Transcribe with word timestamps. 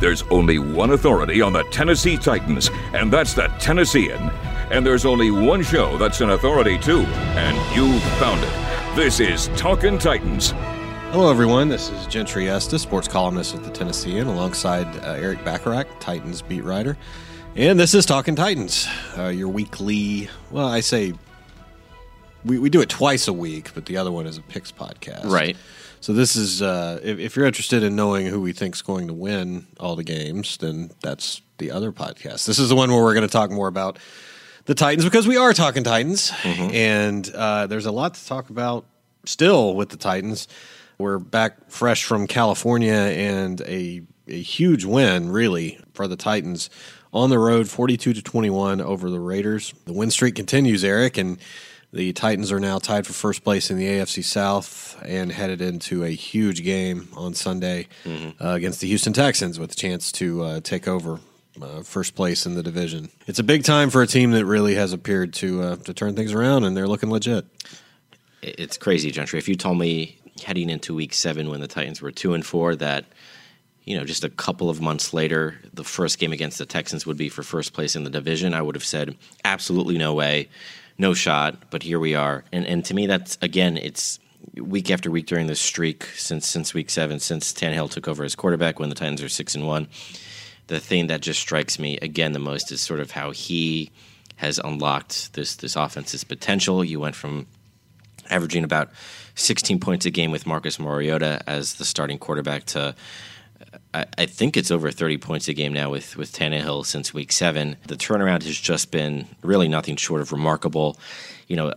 There's 0.00 0.22
only 0.30 0.58
one 0.58 0.92
authority 0.92 1.42
on 1.42 1.52
the 1.52 1.62
Tennessee 1.64 2.16
Titans, 2.16 2.70
and 2.94 3.12
that's 3.12 3.34
the 3.34 3.48
Tennessean. 3.58 4.30
And 4.70 4.84
there's 4.86 5.04
only 5.04 5.30
one 5.30 5.62
show 5.62 5.98
that's 5.98 6.22
an 6.22 6.30
authority 6.30 6.78
too, 6.78 7.00
and 7.02 7.76
you 7.76 8.00
found 8.18 8.40
it. 8.42 8.96
This 8.96 9.20
is 9.20 9.48
Talkin' 9.58 9.98
Titans. 9.98 10.52
Hello, 11.12 11.30
everyone. 11.30 11.68
This 11.68 11.90
is 11.90 12.06
Gentry 12.06 12.48
Estes, 12.48 12.80
sports 12.80 13.08
columnist 13.08 13.54
at 13.54 13.62
the 13.62 13.70
Tennessean, 13.70 14.26
alongside 14.26 14.86
uh, 15.04 15.12
Erik 15.12 15.44
Bacharach, 15.44 15.86
Titans 16.00 16.40
beat 16.40 16.64
writer. 16.64 16.96
And 17.54 17.78
this 17.78 17.92
is 17.94 18.06
Talking 18.06 18.36
Titans, 18.36 18.88
uh, 19.18 19.26
your 19.26 19.48
weekly, 19.48 20.30
well, 20.50 20.68
I 20.68 20.80
say 20.80 21.12
we, 22.44 22.58
we 22.58 22.70
do 22.70 22.80
it 22.80 22.88
twice 22.88 23.28
a 23.28 23.32
week, 23.32 23.74
but 23.74 23.86
the 23.86 23.96
other 23.96 24.10
one 24.10 24.26
is 24.26 24.38
a 24.38 24.42
picks 24.42 24.72
podcast. 24.72 25.26
Right. 25.26 25.56
So 26.00 26.14
this 26.14 26.34
is 26.34 26.62
uh, 26.62 26.98
if, 27.02 27.18
if 27.18 27.36
you're 27.36 27.44
interested 27.44 27.82
in 27.82 27.94
knowing 27.94 28.26
who 28.26 28.40
we 28.40 28.52
think's 28.52 28.80
going 28.80 29.08
to 29.08 29.12
win 29.12 29.66
all 29.78 29.96
the 29.96 30.04
games, 30.04 30.56
then 30.56 30.90
that's 31.02 31.42
the 31.58 31.70
other 31.70 31.92
podcast. 31.92 32.46
This 32.46 32.58
is 32.58 32.70
the 32.70 32.74
one 32.74 32.90
where 32.90 33.02
we're 33.02 33.12
going 33.12 33.26
to 33.26 33.32
talk 33.32 33.50
more 33.50 33.68
about 33.68 33.98
the 34.64 34.74
Titans 34.74 35.04
because 35.04 35.28
we 35.28 35.36
are 35.36 35.52
talking 35.52 35.84
Titans, 35.84 36.32
and 36.44 37.28
uh, 37.34 37.66
there's 37.66 37.84
a 37.84 37.92
lot 37.92 38.14
to 38.14 38.26
talk 38.26 38.48
about 38.48 38.86
still 39.26 39.74
with 39.74 39.90
the 39.90 39.98
Titans. 39.98 40.48
We're 40.96 41.18
back 41.18 41.70
fresh 41.70 42.04
from 42.04 42.26
California 42.26 42.92
and 42.92 43.60
a 43.62 44.02
a 44.26 44.40
huge 44.40 44.84
win 44.84 45.30
really 45.30 45.80
for 45.92 46.08
the 46.08 46.16
Titans 46.16 46.70
on 47.12 47.28
the 47.30 47.38
road, 47.38 47.68
42 47.68 48.14
to 48.14 48.22
21 48.22 48.80
over 48.80 49.10
the 49.10 49.20
Raiders. 49.20 49.74
The 49.84 49.92
win 49.92 50.10
streak 50.10 50.36
continues, 50.36 50.84
Erik, 50.84 51.18
and 51.18 51.38
the 51.92 52.12
Titans 52.12 52.52
are 52.52 52.60
now 52.60 52.78
tied 52.78 53.06
for 53.06 53.12
first 53.12 53.42
place 53.42 53.70
in 53.70 53.76
the 53.76 53.86
AFC 53.86 54.22
South 54.22 54.96
and 55.04 55.32
headed 55.32 55.60
into 55.60 56.04
a 56.04 56.10
huge 56.10 56.62
game 56.62 57.08
on 57.16 57.34
Sunday 57.34 57.88
uh, 58.06 58.30
against 58.40 58.80
the 58.80 58.86
Houston 58.86 59.12
Texans 59.12 59.58
with 59.58 59.72
a 59.72 59.74
chance 59.74 60.12
to 60.12 60.42
uh, 60.42 60.60
take 60.60 60.86
over 60.86 61.18
uh, 61.60 61.82
first 61.82 62.14
place 62.14 62.46
in 62.46 62.54
the 62.54 62.62
division. 62.62 63.10
It's 63.26 63.38
a 63.38 63.42
big 63.42 63.64
time 63.64 63.90
for 63.90 64.02
a 64.02 64.06
team 64.06 64.30
that 64.32 64.46
really 64.46 64.74
has 64.76 64.92
appeared 64.92 65.32
to 65.34 65.62
uh, 65.62 65.76
to 65.76 65.92
turn 65.92 66.14
things 66.14 66.32
around, 66.32 66.64
and 66.64 66.76
they're 66.76 66.88
looking 66.88 67.10
legit. 67.10 67.44
It's 68.42 68.78
crazy, 68.78 69.10
Gentry. 69.10 69.38
If 69.38 69.48
you 69.48 69.56
told 69.56 69.78
me 69.78 70.18
heading 70.44 70.70
into 70.70 70.94
week 70.94 71.12
seven 71.12 71.50
when 71.50 71.60
the 71.60 71.68
Titans 71.68 72.00
were 72.00 72.10
two 72.10 72.32
and 72.32 72.46
four 72.46 72.74
that, 72.76 73.04
you 73.84 73.96
know, 73.98 74.04
just 74.04 74.24
a 74.24 74.30
couple 74.30 74.70
of 74.70 74.80
months 74.80 75.12
later, 75.12 75.58
the 75.74 75.84
first 75.84 76.18
game 76.18 76.32
against 76.32 76.56
the 76.56 76.64
Texans 76.64 77.04
would 77.04 77.18
be 77.18 77.28
for 77.28 77.42
first 77.42 77.74
place 77.74 77.96
in 77.96 78.04
the 78.04 78.10
division, 78.10 78.54
I 78.54 78.62
would 78.62 78.74
have 78.74 78.84
said 78.84 79.16
absolutely 79.44 79.98
no 79.98 80.14
way, 80.14 80.48
no 81.00 81.14
shot. 81.14 81.70
But 81.70 81.82
here 81.82 81.98
we 81.98 82.14
are, 82.14 82.44
and 82.52 82.66
and 82.66 82.84
to 82.84 82.94
me, 82.94 83.06
that's 83.06 83.38
again, 83.42 83.76
it's 83.76 84.20
week 84.54 84.90
after 84.90 85.10
week 85.10 85.26
during 85.26 85.46
this 85.46 85.60
streak 85.60 86.04
since 86.14 86.46
since 86.46 86.74
week 86.74 86.90
seven, 86.90 87.18
since 87.18 87.52
Tannehill 87.52 87.90
took 87.90 88.06
over 88.06 88.22
as 88.22 88.34
quarterback 88.34 88.78
when 88.78 88.88
the 88.88 88.94
Titans 88.94 89.22
are 89.22 89.28
six 89.28 89.54
and 89.54 89.66
one. 89.66 89.88
The 90.68 90.78
thing 90.78 91.08
that 91.08 91.20
just 91.20 91.40
strikes 91.40 91.78
me 91.78 91.98
again 91.98 92.32
the 92.32 92.38
most 92.38 92.70
is 92.70 92.80
sort 92.80 93.00
of 93.00 93.10
how 93.10 93.32
he 93.32 93.90
has 94.36 94.60
unlocked 94.62 95.32
this 95.32 95.56
this 95.56 95.74
offense's 95.74 96.22
potential. 96.22 96.84
You 96.84 97.00
went 97.00 97.16
from 97.16 97.46
averaging 98.28 98.62
about 98.62 98.90
16 99.34 99.80
points 99.80 100.06
a 100.06 100.10
game 100.10 100.30
with 100.30 100.46
Marcus 100.46 100.78
Mariota 100.78 101.42
as 101.46 101.74
the 101.74 101.84
starting 101.84 102.18
quarterback 102.18 102.64
to 102.66 102.94
I, 103.94 104.06
I 104.18 104.26
think 104.26 104.56
it's 104.56 104.70
over 104.70 104.90
30 104.90 105.18
points 105.18 105.48
a 105.48 105.54
game 105.54 105.72
now 105.72 105.90
with 105.90 106.16
with 106.16 106.32
Tannehill 106.32 106.86
since 106.86 107.14
week 107.14 107.32
seven. 107.32 107.76
The 107.86 107.96
turnaround 107.96 108.42
has 108.42 108.58
just 108.58 108.90
been 108.90 109.26
really 109.42 109.68
nothing 109.68 109.96
short 109.96 110.20
of 110.20 110.32
remarkable. 110.32 110.98
You 111.48 111.56
know, 111.56 111.74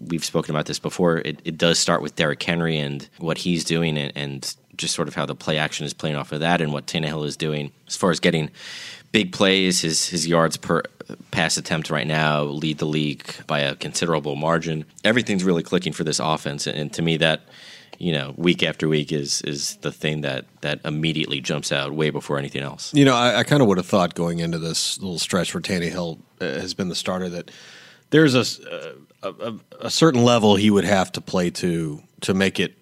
we've 0.00 0.24
spoken 0.24 0.54
about 0.54 0.66
this 0.66 0.78
before. 0.78 1.18
It, 1.18 1.40
it 1.44 1.58
does 1.58 1.78
start 1.78 2.02
with 2.02 2.16
Derrick 2.16 2.42
Henry 2.42 2.78
and 2.78 3.08
what 3.18 3.38
he's 3.38 3.64
doing, 3.64 3.98
and, 3.98 4.12
and 4.14 4.56
just 4.76 4.94
sort 4.94 5.08
of 5.08 5.14
how 5.14 5.26
the 5.26 5.34
play 5.34 5.58
action 5.58 5.86
is 5.86 5.92
playing 5.92 6.16
off 6.16 6.32
of 6.32 6.40
that, 6.40 6.60
and 6.60 6.72
what 6.72 6.86
Tannehill 6.86 7.26
is 7.26 7.36
doing 7.36 7.72
as 7.86 7.96
far 7.96 8.10
as 8.10 8.20
getting 8.20 8.50
big 9.10 9.32
plays. 9.32 9.80
His 9.80 10.08
his 10.08 10.26
yards 10.26 10.56
per 10.56 10.82
pass 11.30 11.56
attempt 11.56 11.90
right 11.90 12.06
now 12.06 12.42
lead 12.42 12.78
the 12.78 12.86
league 12.86 13.24
by 13.46 13.60
a 13.60 13.74
considerable 13.74 14.36
margin. 14.36 14.84
Everything's 15.04 15.44
really 15.44 15.62
clicking 15.62 15.92
for 15.92 16.04
this 16.04 16.20
offense, 16.20 16.66
and, 16.66 16.78
and 16.78 16.92
to 16.94 17.02
me 17.02 17.16
that 17.18 17.42
you 17.98 18.12
know 18.12 18.34
week 18.36 18.62
after 18.62 18.88
week 18.88 19.12
is 19.12 19.42
is 19.42 19.76
the 19.76 19.92
thing 19.92 20.22
that 20.22 20.46
that 20.60 20.80
immediately 20.84 21.40
jumps 21.40 21.72
out 21.72 21.92
way 21.92 22.10
before 22.10 22.38
anything 22.38 22.62
else. 22.62 22.92
You 22.94 23.04
know, 23.04 23.14
I, 23.14 23.40
I 23.40 23.44
kind 23.44 23.62
of 23.62 23.68
would 23.68 23.78
have 23.78 23.86
thought 23.86 24.14
going 24.14 24.40
into 24.40 24.58
this 24.58 24.98
little 24.98 25.18
stretch 25.18 25.54
where 25.54 25.60
Tannehill 25.60 26.18
uh, 26.40 26.44
has 26.44 26.74
been 26.74 26.88
the 26.88 26.94
starter 26.94 27.28
that 27.28 27.50
there's 28.10 28.34
a, 28.34 28.94
a, 29.22 29.28
a, 29.28 29.54
a 29.80 29.90
certain 29.90 30.22
level 30.24 30.56
he 30.56 30.70
would 30.70 30.84
have 30.84 31.12
to 31.12 31.20
play 31.20 31.50
to 31.50 32.02
to 32.22 32.34
make 32.34 32.60
it 32.60 32.74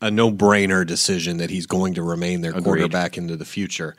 a 0.00 0.10
no 0.10 0.30
brainer 0.30 0.86
decision 0.86 1.38
that 1.38 1.50
he's 1.50 1.66
going 1.66 1.94
to 1.94 2.02
remain 2.02 2.40
their 2.40 2.52
quarterback 2.52 3.18
into 3.18 3.36
the 3.36 3.44
future. 3.44 3.96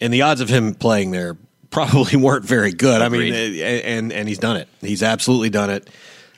And 0.00 0.12
the 0.12 0.22
odds 0.22 0.40
of 0.40 0.48
him 0.48 0.74
playing 0.74 1.10
there 1.10 1.36
probably 1.70 2.16
weren't 2.20 2.44
very 2.44 2.72
good. 2.72 3.02
I 3.02 3.08
mean, 3.08 3.32
uh, 3.32 3.64
and 3.64 4.12
and 4.12 4.28
he's 4.28 4.38
done 4.38 4.56
it. 4.56 4.68
He's 4.80 5.02
absolutely 5.02 5.50
done 5.50 5.70
it. 5.70 5.90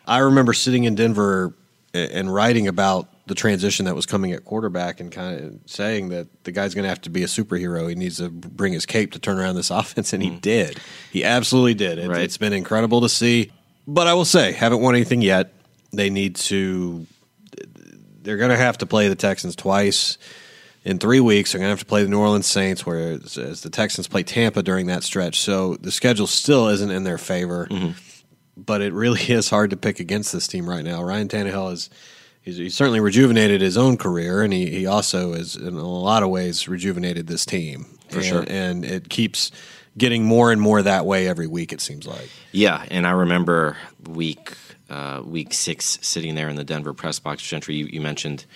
I 0.07 0.19
remember 0.19 0.53
sitting 0.53 0.85
in 0.85 0.95
Denver 0.95 1.53
and 1.93 2.33
writing 2.33 2.69
about 2.69 3.09
the 3.27 3.35
transition 3.35 3.87
that 3.87 3.95
was 3.97 4.07
coming 4.07 4.33
at 4.33 4.45
quarterback 4.45 5.01
and 5.01 5.11
kind 5.11 5.41
of 5.41 5.59
saying 5.67 6.11
that 6.11 6.45
the 6.45 6.53
guy's 6.53 6.75
going 6.75 6.85
to 6.85 6.89
have 6.89 7.01
to 7.03 7.11
be 7.11 7.25
a 7.25 7.27
superhero. 7.27 7.89
He 7.89 7.97
needs 7.97 8.19
to 8.19 8.31
bring 8.31 8.73
his 8.73 8.87
cape 8.87 9.13
to 9.13 9.19
turn 9.19 9.39
around 9.39 9.57
this 9.57 9.71
offense, 9.71 10.13
and 10.13 10.23
he 10.23 10.31
mm-hmm. 10.31 10.39
did. 10.39 10.81
He 11.13 11.25
absolutely 11.25 11.75
did. 11.75 11.99
It, 11.99 12.09
Right. 12.09 12.21
It's 12.21 12.39
been 12.39 12.53
incredible 12.53 13.01
to 13.01 13.09
see. 13.09 13.51
But 13.87 14.07
I 14.07 14.15
will 14.15 14.25
say, 14.25 14.53
haven't 14.53 14.81
won 14.81 14.95
anything 14.95 15.23
yet. 15.23 15.53
They 15.93 16.11
need 16.11 16.37
to. 16.37 17.07
They're 18.23 18.37
going 18.37 18.51
to 18.51 18.57
have 18.57 18.79
to 18.79 18.87
play 18.87 19.09
the 19.09 19.15
Texans 19.15 19.55
twice 19.55 20.19
in 20.85 20.99
three 20.99 21.21
weeks. 21.21 21.53
They're 21.53 21.61
going 21.61 21.69
to 21.69 21.71
have 21.71 21.81
to 21.81 21.87
play 21.87 22.03
the 22.03 22.09
New 22.09 22.19
Orleans 22.19 22.47
Saints, 22.47 22.85
whereas 22.85 23.39
as 23.39 23.63
the 23.63 23.71
Texans 23.71 24.09
play 24.09 24.25
Tampa 24.25 24.63
during 24.63 24.87
that 24.87 25.05
stretch. 25.05 25.41
So 25.41 25.77
the 25.77 25.93
schedule 25.93 26.27
still 26.27 26.69
isn't 26.69 26.91
in 26.91 27.05
their 27.05 27.19
favor 27.19 27.69
mm-hmm. 27.71 27.93
but 28.57 28.83
it 28.83 28.93
really 28.93 29.21
is 29.33 29.51
hard 29.51 29.71
to 29.71 29.77
pick 29.77 30.01
against 30.01 30.33
this 30.33 30.49
team 30.49 30.69
right 30.69 30.85
now. 30.85 31.03
Ryan 31.03 31.29
Tannehill 31.29 31.73
is 31.73 31.91
he's, 32.47 32.57
he's 32.57 32.75
certainly 32.75 33.01
rejuvenated 33.01 33.61
his 33.61 33.77
own 33.77 33.99
career, 33.99 34.43
and 34.43 34.55
he, 34.55 34.71
he 34.71 34.87
also 34.87 35.35
is 35.35 35.57
in 35.57 35.75
a 35.75 35.87
lot 35.87 36.23
of 36.23 36.31
ways 36.31 36.67
rejuvenated 36.67 37.27
this 37.27 37.45
team 37.45 37.85
for 38.09 38.23
sure. 38.23 38.45
And 38.49 38.85
it 38.85 39.11
keeps 39.11 39.53
getting 39.99 40.25
more 40.25 40.51
and 40.53 40.61
more 40.61 40.81
that 40.81 41.05
way 41.05 41.29
every 41.29 41.47
week. 41.47 41.73
It 41.73 41.83
seems 41.83 42.07
like. 42.07 42.31
Yeah, 42.53 42.87
and 42.91 43.07
I 43.07 43.11
remember 43.11 43.77
week 44.09 44.55
uh, 44.89 45.21
week 45.25 45.53
six 45.53 45.99
sitting 46.01 46.37
there 46.37 46.49
in 46.49 46.57
the 46.57 46.65
Denver 46.65 46.95
press 46.95 47.19
box. 47.19 47.43
Gentry, 47.43 47.75
you, 47.75 47.87
you 47.87 48.01
mentioned 48.01 48.47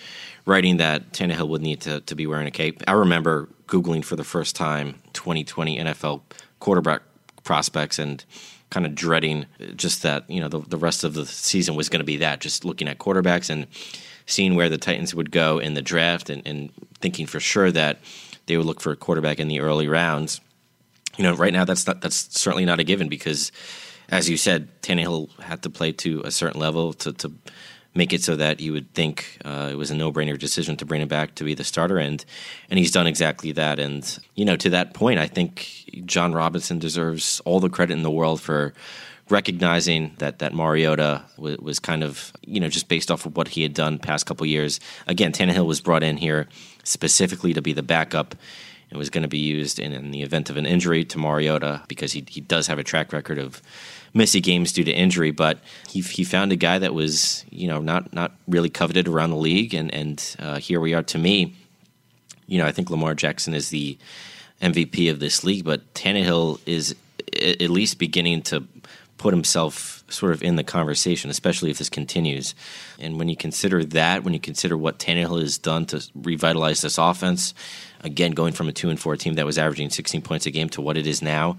writing 0.45 0.77
that 0.77 1.11
Tannehill 1.11 1.49
would 1.49 1.61
need 1.61 1.81
to, 1.81 2.01
to 2.01 2.15
be 2.15 2.25
wearing 2.25 2.47
a 2.47 2.51
cape. 2.51 2.81
I 2.87 2.93
remember 2.93 3.49
googling 3.67 4.03
for 4.03 4.15
the 4.15 4.23
first 4.23 4.55
time 4.55 5.01
2020 5.13 5.77
NFL 5.77 6.21
quarterback 6.59 7.01
prospects 7.43 7.99
and 7.99 8.23
kind 8.71 8.85
of 8.85 8.95
dreading 8.95 9.45
just 9.75 10.01
that 10.01 10.27
you 10.29 10.39
know 10.39 10.47
the, 10.47 10.59
the 10.61 10.77
rest 10.77 11.03
of 11.03 11.13
the 11.13 11.25
season 11.25 11.75
was 11.75 11.89
going 11.89 11.99
to 11.99 12.05
be 12.05 12.17
that 12.17 12.39
just 12.39 12.65
looking 12.65 12.87
at 12.87 12.97
quarterbacks 12.97 13.49
and 13.49 13.67
seeing 14.25 14.55
where 14.55 14.69
the 14.69 14.77
Titans 14.77 15.13
would 15.13 15.29
go 15.29 15.59
in 15.59 15.75
the 15.75 15.81
draft 15.81 16.29
and, 16.29 16.41
and 16.47 16.71
thinking 16.99 17.27
for 17.27 17.39
sure 17.39 17.71
that 17.71 17.99
they 18.45 18.57
would 18.57 18.65
look 18.65 18.81
for 18.81 18.91
a 18.91 18.95
quarterback 18.95 19.39
in 19.39 19.47
the 19.47 19.59
early 19.59 19.87
rounds. 19.87 20.41
You 21.17 21.23
know, 21.23 21.35
right 21.35 21.53
now 21.53 21.65
that's 21.65 21.85
not 21.85 22.01
that's 22.01 22.39
certainly 22.39 22.65
not 22.65 22.79
a 22.79 22.83
given 22.83 23.09
because, 23.09 23.51
as 24.09 24.29
you 24.29 24.37
said, 24.37 24.69
Tannehill 24.81 25.37
had 25.41 25.61
to 25.63 25.69
play 25.69 25.91
to 25.93 26.21
a 26.23 26.31
certain 26.31 26.59
level 26.59 26.93
to 26.93 27.11
to 27.13 27.31
make 27.93 28.13
it 28.13 28.23
so 28.23 28.35
that 28.35 28.59
you 28.59 28.71
would 28.73 28.93
think 28.93 29.37
uh, 29.43 29.69
it 29.71 29.75
was 29.75 29.91
a 29.91 29.95
no 29.95 30.11
brainer 30.11 30.37
decision 30.37 30.77
to 30.77 30.85
bring 30.85 31.01
him 31.01 31.07
back 31.07 31.35
to 31.35 31.43
be 31.43 31.53
the 31.53 31.63
starter, 31.63 31.97
and 31.97 32.23
and 32.69 32.79
he's 32.79 32.91
done 32.91 33.07
exactly 33.07 33.51
that. 33.53 33.79
And 33.79 34.19
you 34.35 34.45
know, 34.45 34.55
to 34.57 34.69
that 34.69 34.93
point, 34.93 35.19
I 35.19 35.27
think 35.27 35.85
Jon 36.05 36.33
Robinson 36.33 36.79
deserves 36.79 37.41
all 37.45 37.59
the 37.59 37.69
credit 37.69 37.93
in 37.93 38.03
the 38.03 38.11
world 38.11 38.41
for 38.41 38.73
recognizing 39.29 40.13
that 40.17 40.39
that 40.39 40.53
Mariota 40.53 41.23
was, 41.37 41.57
was 41.57 41.79
kind 41.79 42.03
of 42.03 42.33
you 42.45 42.59
know 42.59 42.69
just 42.69 42.87
based 42.87 43.11
off 43.11 43.25
of 43.25 43.35
what 43.35 43.49
he 43.49 43.63
had 43.63 43.73
done 43.73 43.99
past 43.99 44.25
couple 44.25 44.45
years. 44.45 44.79
Again, 45.07 45.31
Tannehill 45.31 45.65
was 45.65 45.81
brought 45.81 46.03
in 46.03 46.17
here 46.17 46.47
specifically 46.83 47.53
to 47.53 47.61
be 47.61 47.73
the 47.73 47.83
backup 47.83 48.35
and 48.91 48.99
was 48.99 49.09
going 49.09 49.23
to 49.23 49.29
be 49.29 49.39
used 49.39 49.79
in, 49.79 49.93
in 49.93 50.11
the 50.11 50.21
event 50.21 50.49
of 50.49 50.57
an 50.57 50.65
injury 50.65 51.03
to 51.05 51.17
Mariota 51.17 51.81
because 51.87 52.11
he 52.11 52.23
he 52.27 52.41
does 52.41 52.67
have 52.67 52.77
a 52.77 52.83
track 52.83 53.11
record 53.11 53.39
of 53.39 53.61
missing 54.13 54.41
games 54.41 54.73
due 54.73 54.83
to 54.83 54.91
injury. 54.91 55.31
But 55.31 55.59
he 55.89 56.01
he 56.01 56.23
found 56.23 56.51
a 56.51 56.57
guy 56.57 56.77
that 56.77 56.93
was 56.93 57.45
you 57.49 57.67
know 57.67 57.79
not 57.79 58.13
not 58.13 58.33
really 58.47 58.69
coveted 58.69 59.07
around 59.07 59.31
the 59.31 59.37
league, 59.37 59.73
and 59.73 59.91
and 59.93 60.35
uh, 60.37 60.59
here 60.59 60.79
we 60.79 60.93
are. 60.93 61.03
To 61.03 61.17
me, 61.17 61.55
you 62.45 62.57
know, 62.57 62.67
I 62.67 62.71
think 62.71 62.89
Lamar 62.89 63.15
Jackson 63.15 63.53
is 63.53 63.69
the 63.69 63.97
MVP 64.61 65.09
of 65.09 65.19
this 65.19 65.43
league, 65.43 65.63
but 65.63 65.93
Tannehill 65.93 66.59
is 66.65 66.95
at 67.33 67.69
least 67.69 67.97
beginning 67.97 68.41
to 68.43 68.67
put 69.17 69.33
himself 69.33 70.03
sort 70.09 70.33
of 70.33 70.43
in 70.43 70.55
the 70.55 70.63
conversation, 70.63 71.29
especially 71.29 71.69
if 71.69 71.77
this 71.77 71.89
continues. 71.89 72.55
And 72.99 73.17
when 73.17 73.29
you 73.29 73.37
consider 73.37 73.85
that, 73.85 74.23
when 74.23 74.33
you 74.33 74.39
consider 74.39 74.75
what 74.75 74.99
Tannehill 74.99 75.39
has 75.39 75.57
done 75.57 75.85
to 75.87 76.05
revitalize 76.15 76.81
this 76.81 76.97
offense, 76.97 77.53
again 78.03 78.31
going 78.31 78.53
from 78.53 78.67
a 78.67 78.71
two 78.71 78.89
and 78.89 78.99
four 78.99 79.15
team 79.15 79.35
that 79.35 79.45
was 79.45 79.57
averaging 79.57 79.89
16 79.89 80.21
points 80.21 80.45
a 80.45 80.51
game 80.51 80.69
to 80.69 80.81
what 80.81 80.97
it 80.97 81.07
is 81.07 81.21
now, 81.21 81.57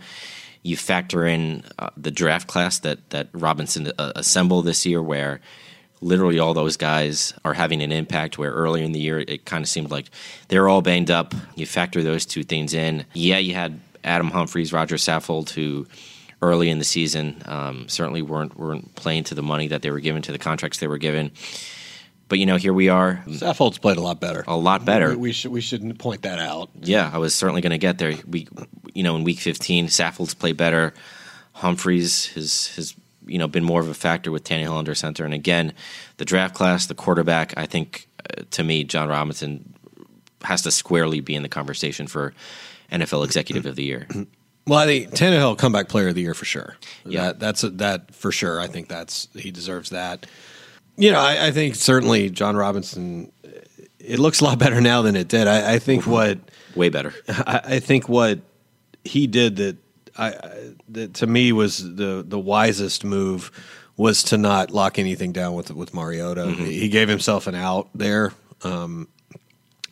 you 0.63 0.77
factor 0.77 1.27
in 1.27 1.65
uh, 1.79 1.91
the 1.97 2.11
draft 2.11 2.47
class 2.47 2.79
that 2.81 3.11
that 3.11 3.29
Robinson 3.33 3.93
uh, 3.99 4.13
assembled 4.17 4.65
this 4.65 4.87
year, 4.87 5.03
where 5.03 5.41
literally 6.01 6.39
all 6.39 6.55
those 6.55 6.77
guys 6.77 7.33
are 7.45 7.55
having 7.55 7.83
an 7.83 7.93
impact. 7.93 8.39
Where 8.39 8.53
earlier 8.53 8.85
in 8.85 8.93
the 8.93 9.01
year 9.01 9.21
it 9.21 9.45
kind 9.45 9.65
of 9.65 9.69
seemed 9.69 9.91
like 9.91 10.11
they're 10.49 10.69
all 10.69 10.83
banged 10.83 11.11
up. 11.11 11.35
You 11.57 11.67
factor 11.67 12.03
those 12.03 12.27
two 12.27 12.45
things 12.45 12.75
in. 12.75 13.05
Yeah, 13.15 13.39
you 13.39 13.55
had 13.55 13.81
Adam 14.05 14.31
Humphries, 14.31 14.73
Roger 14.73 14.97
Saffold, 14.97 15.51
who 15.51 15.87
early 16.41 16.69
in 16.69 16.79
the 16.79 16.85
season 16.85 17.41
um, 17.47 17.89
certainly 17.89 18.23
weren't 18.23 18.59
weren't 18.59 18.95
playing 18.95 19.25
to 19.25 19.35
the 19.35 19.43
money 19.43 19.69
that 19.69 19.83
they 19.83 19.91
were 19.91 20.01
given 20.01 20.23
to 20.23 20.33
the 20.33 20.39
contracts 20.39 20.79
they 20.79 20.89
were 20.89 20.99
given. 20.99 21.31
But 22.33 22.39
you 22.39 22.47
know, 22.47 22.57
here 22.57 22.73
we 22.73 22.89
are. 22.89 23.23
Saffold's 23.27 23.77
played 23.77 23.99
a 23.99 24.01
lot 24.01 24.19
better. 24.19 24.43
A 24.47 24.57
lot 24.57 24.87
better. 24.87 25.11
We, 25.11 25.17
we 25.17 25.33
should 25.33 25.53
we 25.53 25.61
shouldn't 25.61 25.99
point 25.99 26.23
that 26.23 26.39
out. 26.39 26.71
Yeah, 26.81 27.11
I 27.13 27.19
was 27.19 27.35
certainly 27.35 27.61
going 27.61 27.73
to 27.73 27.79
get 27.79 27.99
there. 27.99 28.15
We, 28.27 28.49
you 28.95 29.03
know, 29.03 29.17
in 29.17 29.23
week 29.23 29.39
15, 29.39 29.89
Saffold's 29.89 30.33
played 30.33 30.57
better. 30.57 30.95
Humphries 31.53 32.29
has 32.29 32.75
has 32.77 32.95
you 33.27 33.37
know 33.37 33.49
been 33.49 33.65
more 33.65 33.83
of 33.83 33.89
a 33.89 33.93
factor 33.93 34.31
with 34.31 34.45
Tannehill 34.45 34.79
under 34.79 34.95
center, 34.95 35.27
and 35.27 35.35
again, 35.35 35.75
the 36.17 36.25
draft 36.25 36.55
class, 36.55 36.87
the 36.87 36.95
quarterback. 36.95 37.53
I 37.59 37.67
think 37.67 38.09
uh, 38.31 38.45
to 38.53 38.65
me, 38.65 38.85
Jon 38.85 39.11
Robinson 39.11 39.75
has 40.43 40.63
to 40.63 40.71
squarely 40.71 41.21
be 41.21 41.35
in 41.35 41.43
the 41.43 41.51
conversation 41.51 42.07
for 42.07 42.33
NFL 42.91 43.27
Executive 43.27 43.67
of 43.67 43.77
the 43.77 43.85
Year. 43.85 44.09
Well, 44.65 44.79
I 44.79 44.87
think 44.87 45.11
Tannehill 45.11 45.59
comeback 45.59 45.89
player 45.89 46.07
of 46.07 46.15
the 46.15 46.21
year 46.21 46.35
for 46.35 46.45
sure. 46.45 46.77
Yeah. 47.05 47.23
that, 47.23 47.41
that's 47.41 47.65
a, 47.65 47.71
that 47.71 48.15
for 48.15 48.31
sure. 48.31 48.61
I 48.61 48.69
think 48.69 48.87
that's 48.87 49.27
he 49.35 49.51
deserves 49.51 49.91
that. 49.91 50.25
You 50.97 51.13
know, 51.13 51.21
I, 51.21 51.47
I 51.47 51.51
think 51.51 51.75
certainly 51.75 52.31
Jon 52.31 52.57
Robinson. 52.57 53.33
It 53.99 54.19
looks 54.19 54.41
a 54.41 54.45
lot 54.45 54.59
better 54.59 54.81
now 54.81 55.03
than 55.03 55.15
it 55.17 55.29
did. 55.29 55.47
I, 55.47 55.75
I 55.75 55.79
think 55.79 56.07
what 56.07 56.39
Way 56.75 56.89
better. 56.89 57.15
I, 57.29 57.61
I 57.65 57.79
think 57.81 58.09
what 58.09 58.41
he 59.05 59.27
did 59.27 59.57
that 59.57 59.77
I 60.17 60.35
that 60.89 61.15
to 61.15 61.27
me 61.27 61.53
was 61.53 61.79
the 61.97 62.25
the 62.27 62.39
wisest 62.39 63.05
move 63.05 63.51
was 63.97 64.23
to 64.25 64.39
not 64.39 64.71
lock 64.71 64.99
anything 64.99 65.33
down 65.33 65.55
with 65.55 65.71
with 65.71 65.95
Mariota. 65.95 66.51
He 66.51 66.89
gave 66.89 67.09
himself 67.09 67.47
an 67.47 67.55
out 67.55 67.89
there 67.95 68.33
um, 68.63 69.09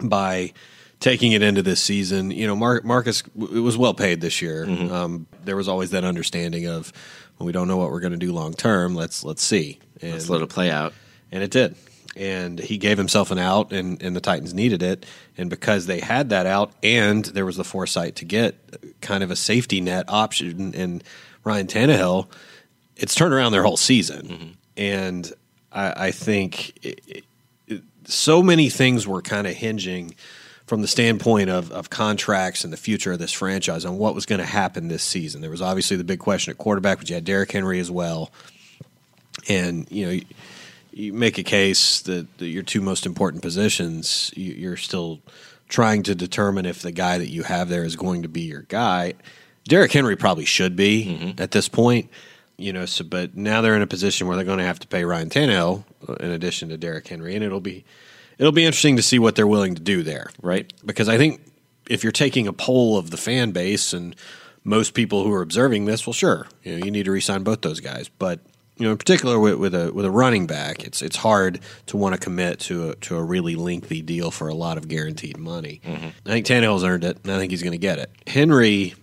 by 0.03 0.53
taking 1.00 1.32
it 1.32 1.43
into 1.43 1.62
this 1.62 1.82
season. 1.82 2.31
You 2.31 2.46
know, 2.46 2.56
Mar- 2.56 2.82
Marcus 2.85 3.23
it 3.38 3.61
was 3.61 3.76
well 3.76 3.94
paid 3.94 4.20
this 4.20 4.41
year. 4.43 4.64
Um, 4.69 5.26
there 5.44 5.56
was 5.56 5.69
always 5.69 5.91
that 5.91 6.05
understanding 6.05 6.67
of 6.67 6.93
well, 7.38 7.46
we 7.46 7.53
don't 7.53 7.69
know 7.69 7.76
what 7.76 7.91
we're 7.91 8.00
going 8.00 8.12
to 8.12 8.19
do 8.19 8.32
long 8.32 8.55
term. 8.55 8.94
Let's 8.94 9.25
let's 9.25 9.43
see. 9.43 9.79
And, 10.02 10.12
Let's 10.12 10.29
let 10.29 10.43
it 10.43 10.49
play 10.49 10.70
out. 10.70 10.93
and 11.31 11.43
it 11.43 11.50
did. 11.50 11.76
And 12.17 12.58
he 12.58 12.76
gave 12.76 12.99
himself 12.99 13.31
an 13.31 13.38
out, 13.38 13.73
and, 13.73 14.02
and 14.02 14.17
the 14.17 14.20
Titans 14.20 14.52
needed 14.52 14.82
it. 14.82 15.06
And 15.38 15.49
because 15.49 15.87
they 15.87 16.00
had 16.00 16.31
that 16.31 16.44
out, 16.44 16.73
and 16.82 17.25
there 17.25 17.47
was 17.47 17.56
the 17.56 17.64
foresight 17.64 18.17
to 18.17 18.25
get 18.25 18.56
kind 19.00 19.23
of 19.23 19.31
a 19.31 19.37
safety 19.37 19.81
net 19.81 20.06
option 20.08 20.75
in 20.75 21.02
Ryan 21.44 21.69
Tannehill, 21.69 22.26
it's 22.97 23.14
turned 23.14 23.32
around 23.32 23.52
their 23.52 23.62
whole 23.62 23.76
season. 23.76 24.26
Mm-hmm. 24.26 24.49
And 24.76 25.32
I, 25.73 26.06
I 26.06 26.11
think 26.11 26.85
it, 26.85 27.25
it, 27.69 27.82
so 28.05 28.43
many 28.43 28.69
things 28.70 29.06
were 29.06 29.23
kind 29.23 29.46
of 29.46 29.55
hinging 29.55 30.14
from 30.67 30.82
the 30.82 30.88
standpoint 30.88 31.50
of, 31.50 31.73
of 31.73 31.91
contracts 31.91 32.62
and 32.64 32.73
the 32.73 32.76
future 32.76 33.12
of 33.12 33.19
this 33.19 33.32
franchise 33.32 33.85
on 33.85 33.99
what 33.99 34.14
was 34.14 34.26
going 34.26 34.38
to 34.38 34.46
happen 34.46 34.88
this 34.88 35.03
season. 35.03 35.41
There 35.41 35.50
was 35.50 35.62
obviously 35.62 35.96
the 35.96 36.05
big 36.05 36.20
question 36.20 36.50
at 36.53 36.58
quarterback, 36.58 36.99
but 36.99 37.08
you 37.08 37.14
had 37.14 37.25
Derrick 37.25 37.50
Henry 37.50 37.81
as 37.81 37.91
well. 37.91 38.31
And, 39.50 39.91
you 39.91 40.06
know, 40.06 40.12
you, 40.12 40.25
you 40.93 41.12
make 41.12 41.38
a 41.38 41.43
case 41.43 42.02
that, 42.02 42.38
that 42.38 42.47
your 42.47 42.62
two 42.62 42.81
most 42.81 43.05
important 43.05 43.43
positions, 43.43 44.32
you, 44.37 44.52
you're 44.52 44.76
still 44.76 45.20
trying 45.69 46.02
to 46.05 46.14
determine 46.14 46.67
if 46.67 46.82
the 46.82 46.93
guy 46.93 47.19
that 47.19 47.31
you 47.31 47.43
have 47.43 47.69
there 47.69 47.85
is 47.85 47.97
going 47.97 48.23
to 48.23 48.29
be 48.29 48.43
your 48.43 48.62
guy. 48.62 49.14
Derrick 49.64 49.93
Henry 49.93 50.17
probably 50.17 50.44
should 50.44 50.76
be 50.76 51.35
at 51.38 51.50
this 51.50 51.69
point, 51.69 52.11
you 52.56 52.73
know. 52.73 52.87
So, 52.87 53.05
but 53.05 53.37
now 53.37 53.61
they're 53.61 53.76
in 53.76 53.82
a 53.82 53.87
position 53.87 54.26
where 54.26 54.37
they're 54.37 54.44
going 54.44 54.58
to 54.58 54.64
have 54.64 54.79
to 54.81 54.88
pay 54.88 55.05
Ryan 55.05 55.31
Tannehill 55.31 55.85
uh, 56.08 56.14
in 56.14 56.31
addition 56.31 56.69
to 56.70 56.76
Derrick 56.76 57.06
Henry, 57.06 57.35
and 57.35 57.44
it'll 57.44 57.61
be 57.61 57.85
it'll 58.38 58.53
be 58.53 58.64
interesting 58.64 58.96
to 58.96 59.03
see 59.03 59.19
what 59.19 59.37
they're 59.37 59.46
willing 59.46 59.75
to 59.75 59.82
do 59.82 60.03
there, 60.03 60.31
Right. 60.43 60.73
Because 60.85 61.08
I 61.08 61.19
think 61.19 61.41
if 61.88 62.03
you're 62.03 62.12
taking 62.12 62.46
a 62.46 62.53
poll 62.53 62.96
of 62.96 63.11
the 63.11 63.17
fan 63.17 63.50
base 63.50 63.93
and 63.93 64.17
most 64.64 64.94
people 64.94 65.25
who 65.25 65.32
are 65.32 65.43
observing 65.43 65.85
this, 65.87 66.06
well, 66.06 66.14
sure, 66.14 66.46
you 66.62 66.79
know, 66.79 66.85
you 66.85 66.91
need 66.91 67.05
to 67.05 67.11
resign 67.11 67.43
both 67.43 67.62
those 67.62 67.81
guys, 67.81 68.08
but 68.08 68.41
you 68.81 68.87
know, 68.87 68.93
in 68.93 68.99
particular 68.99 69.38
with, 69.38 69.56
with 69.56 69.75
a 69.75 69.93
with 69.93 70.06
a 70.06 70.11
running 70.11 70.47
back, 70.47 70.85
it's 70.85 71.03
it's 71.03 71.17
hard 71.17 71.61
to 71.87 71.99
want 71.99 72.15
to 72.15 72.21
commit 72.21 72.61
to 72.61 72.91
a, 72.91 72.94
to 72.97 73.17
a 73.17 73.23
really 73.23 73.55
lengthy 73.55 74.00
deal 74.00 74.31
for 74.31 74.49
a 74.49 74.55
lot 74.55 74.79
of 74.79 74.88
guaranteed 74.88 75.37
money. 75.37 75.82
I 76.25 76.31
think 76.31 76.47
Tannehill's 76.47 76.82
earned 76.82 77.05
it, 77.05 77.19
and 77.23 77.31
I 77.31 77.38
think 77.38 77.50
he's 77.50 77.62
going 77.62 77.73
to 77.73 77.79
get 77.79 77.99
it. 77.99 78.11
Henry, 78.27 78.94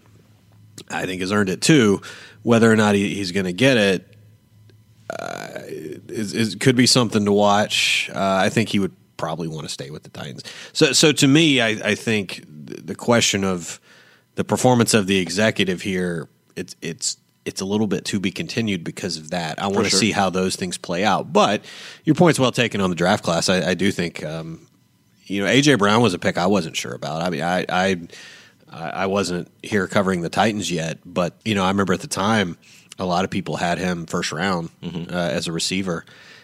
I 0.89 1.05
think, 1.05 1.21
has 1.21 1.31
earned 1.31 1.49
it 1.49 1.61
too. 1.61 2.01
Whether 2.41 2.71
or 2.71 2.75
not 2.75 2.95
he, 2.95 3.13
he's 3.13 3.31
going 3.31 3.45
to 3.45 3.53
get 3.53 3.77
it 3.77 4.17
uh, 5.11 5.61
is, 5.67 6.33
is 6.33 6.55
could 6.55 6.75
be 6.75 6.87
something 6.87 7.25
to 7.25 7.31
watch. 7.31 8.09
Uh, 8.11 8.39
I 8.41 8.49
think 8.49 8.69
he 8.69 8.79
would 8.79 8.95
probably 9.15 9.47
want 9.47 9.67
to 9.67 9.69
stay 9.69 9.91
with 9.91 10.01
the 10.01 10.09
Titans. 10.09 10.43
So, 10.73 10.91
so 10.91 11.11
to 11.11 11.27
me, 11.27 11.61
I, 11.61 11.67
I 11.67 11.95
think 11.95 12.43
the 12.47 12.95
question 12.95 13.43
of 13.43 13.79
the 14.35 14.43
performance 14.43 14.95
of 14.95 15.05
the 15.05 15.19
executive 15.19 15.83
here, 15.83 16.29
it's 16.55 16.75
it's 16.81 17.17
it's 17.47 17.61
a 17.61 17.65
little 17.65 17.87
bit 17.87 18.05
to 18.05 18.19
be 18.19 18.29
continued 18.29 18.83
because 18.83 19.17
of 19.17 19.31
that. 19.31 19.61
I 19.61 19.67
want 19.67 19.85
to 19.85 19.89
sure. 19.89 19.99
see 19.99 20.11
how 20.11 20.29
those 20.29 20.55
things 20.55 20.77
play 20.77 21.05
out. 21.05 21.31
But 21.31 21.63
your 22.03 22.13
point's 22.13 22.39
well 22.39 22.51
taken 22.51 22.81
on 22.81 22.89
the 22.89 22.95
draft 22.95 23.23
class. 23.23 23.47
I, 23.49 23.69
I 23.69 23.73
do 23.73 23.91
think 23.91 24.23
um, 24.23 24.67
you 25.25 25.43
know 25.43 25.49
AJ 25.49 25.79
Brown 25.79 26.01
was 26.01 26.13
a 26.13 26.19
pick 26.19 26.37
I 26.37 26.47
wasn't 26.47 26.75
sure 26.75 26.93
about. 26.93 27.21
I 27.21 27.29
mean, 27.29 27.41
I. 27.41 27.65
I 27.69 27.97
I 28.69 29.05
wasn't 29.05 29.49
here 29.63 29.87
covering 29.87 30.21
the 30.21 30.29
Titans 30.29 30.69
yet, 30.69 30.99
but 31.05 31.39
you 31.45 31.55
know, 31.55 31.63
I 31.63 31.69
remember 31.69 31.93
at 31.93 32.01
the 32.01 32.07
time 32.07 32.57
a 32.99 33.05
lot 33.05 33.23
of 33.23 33.31
people 33.31 33.55
had 33.55 33.77
him 33.77 34.05
first 34.05 34.33
round 34.33 34.69
uh, 34.83 35.15
as 35.15 35.47
a 35.47 35.53
receiver, 35.53 36.03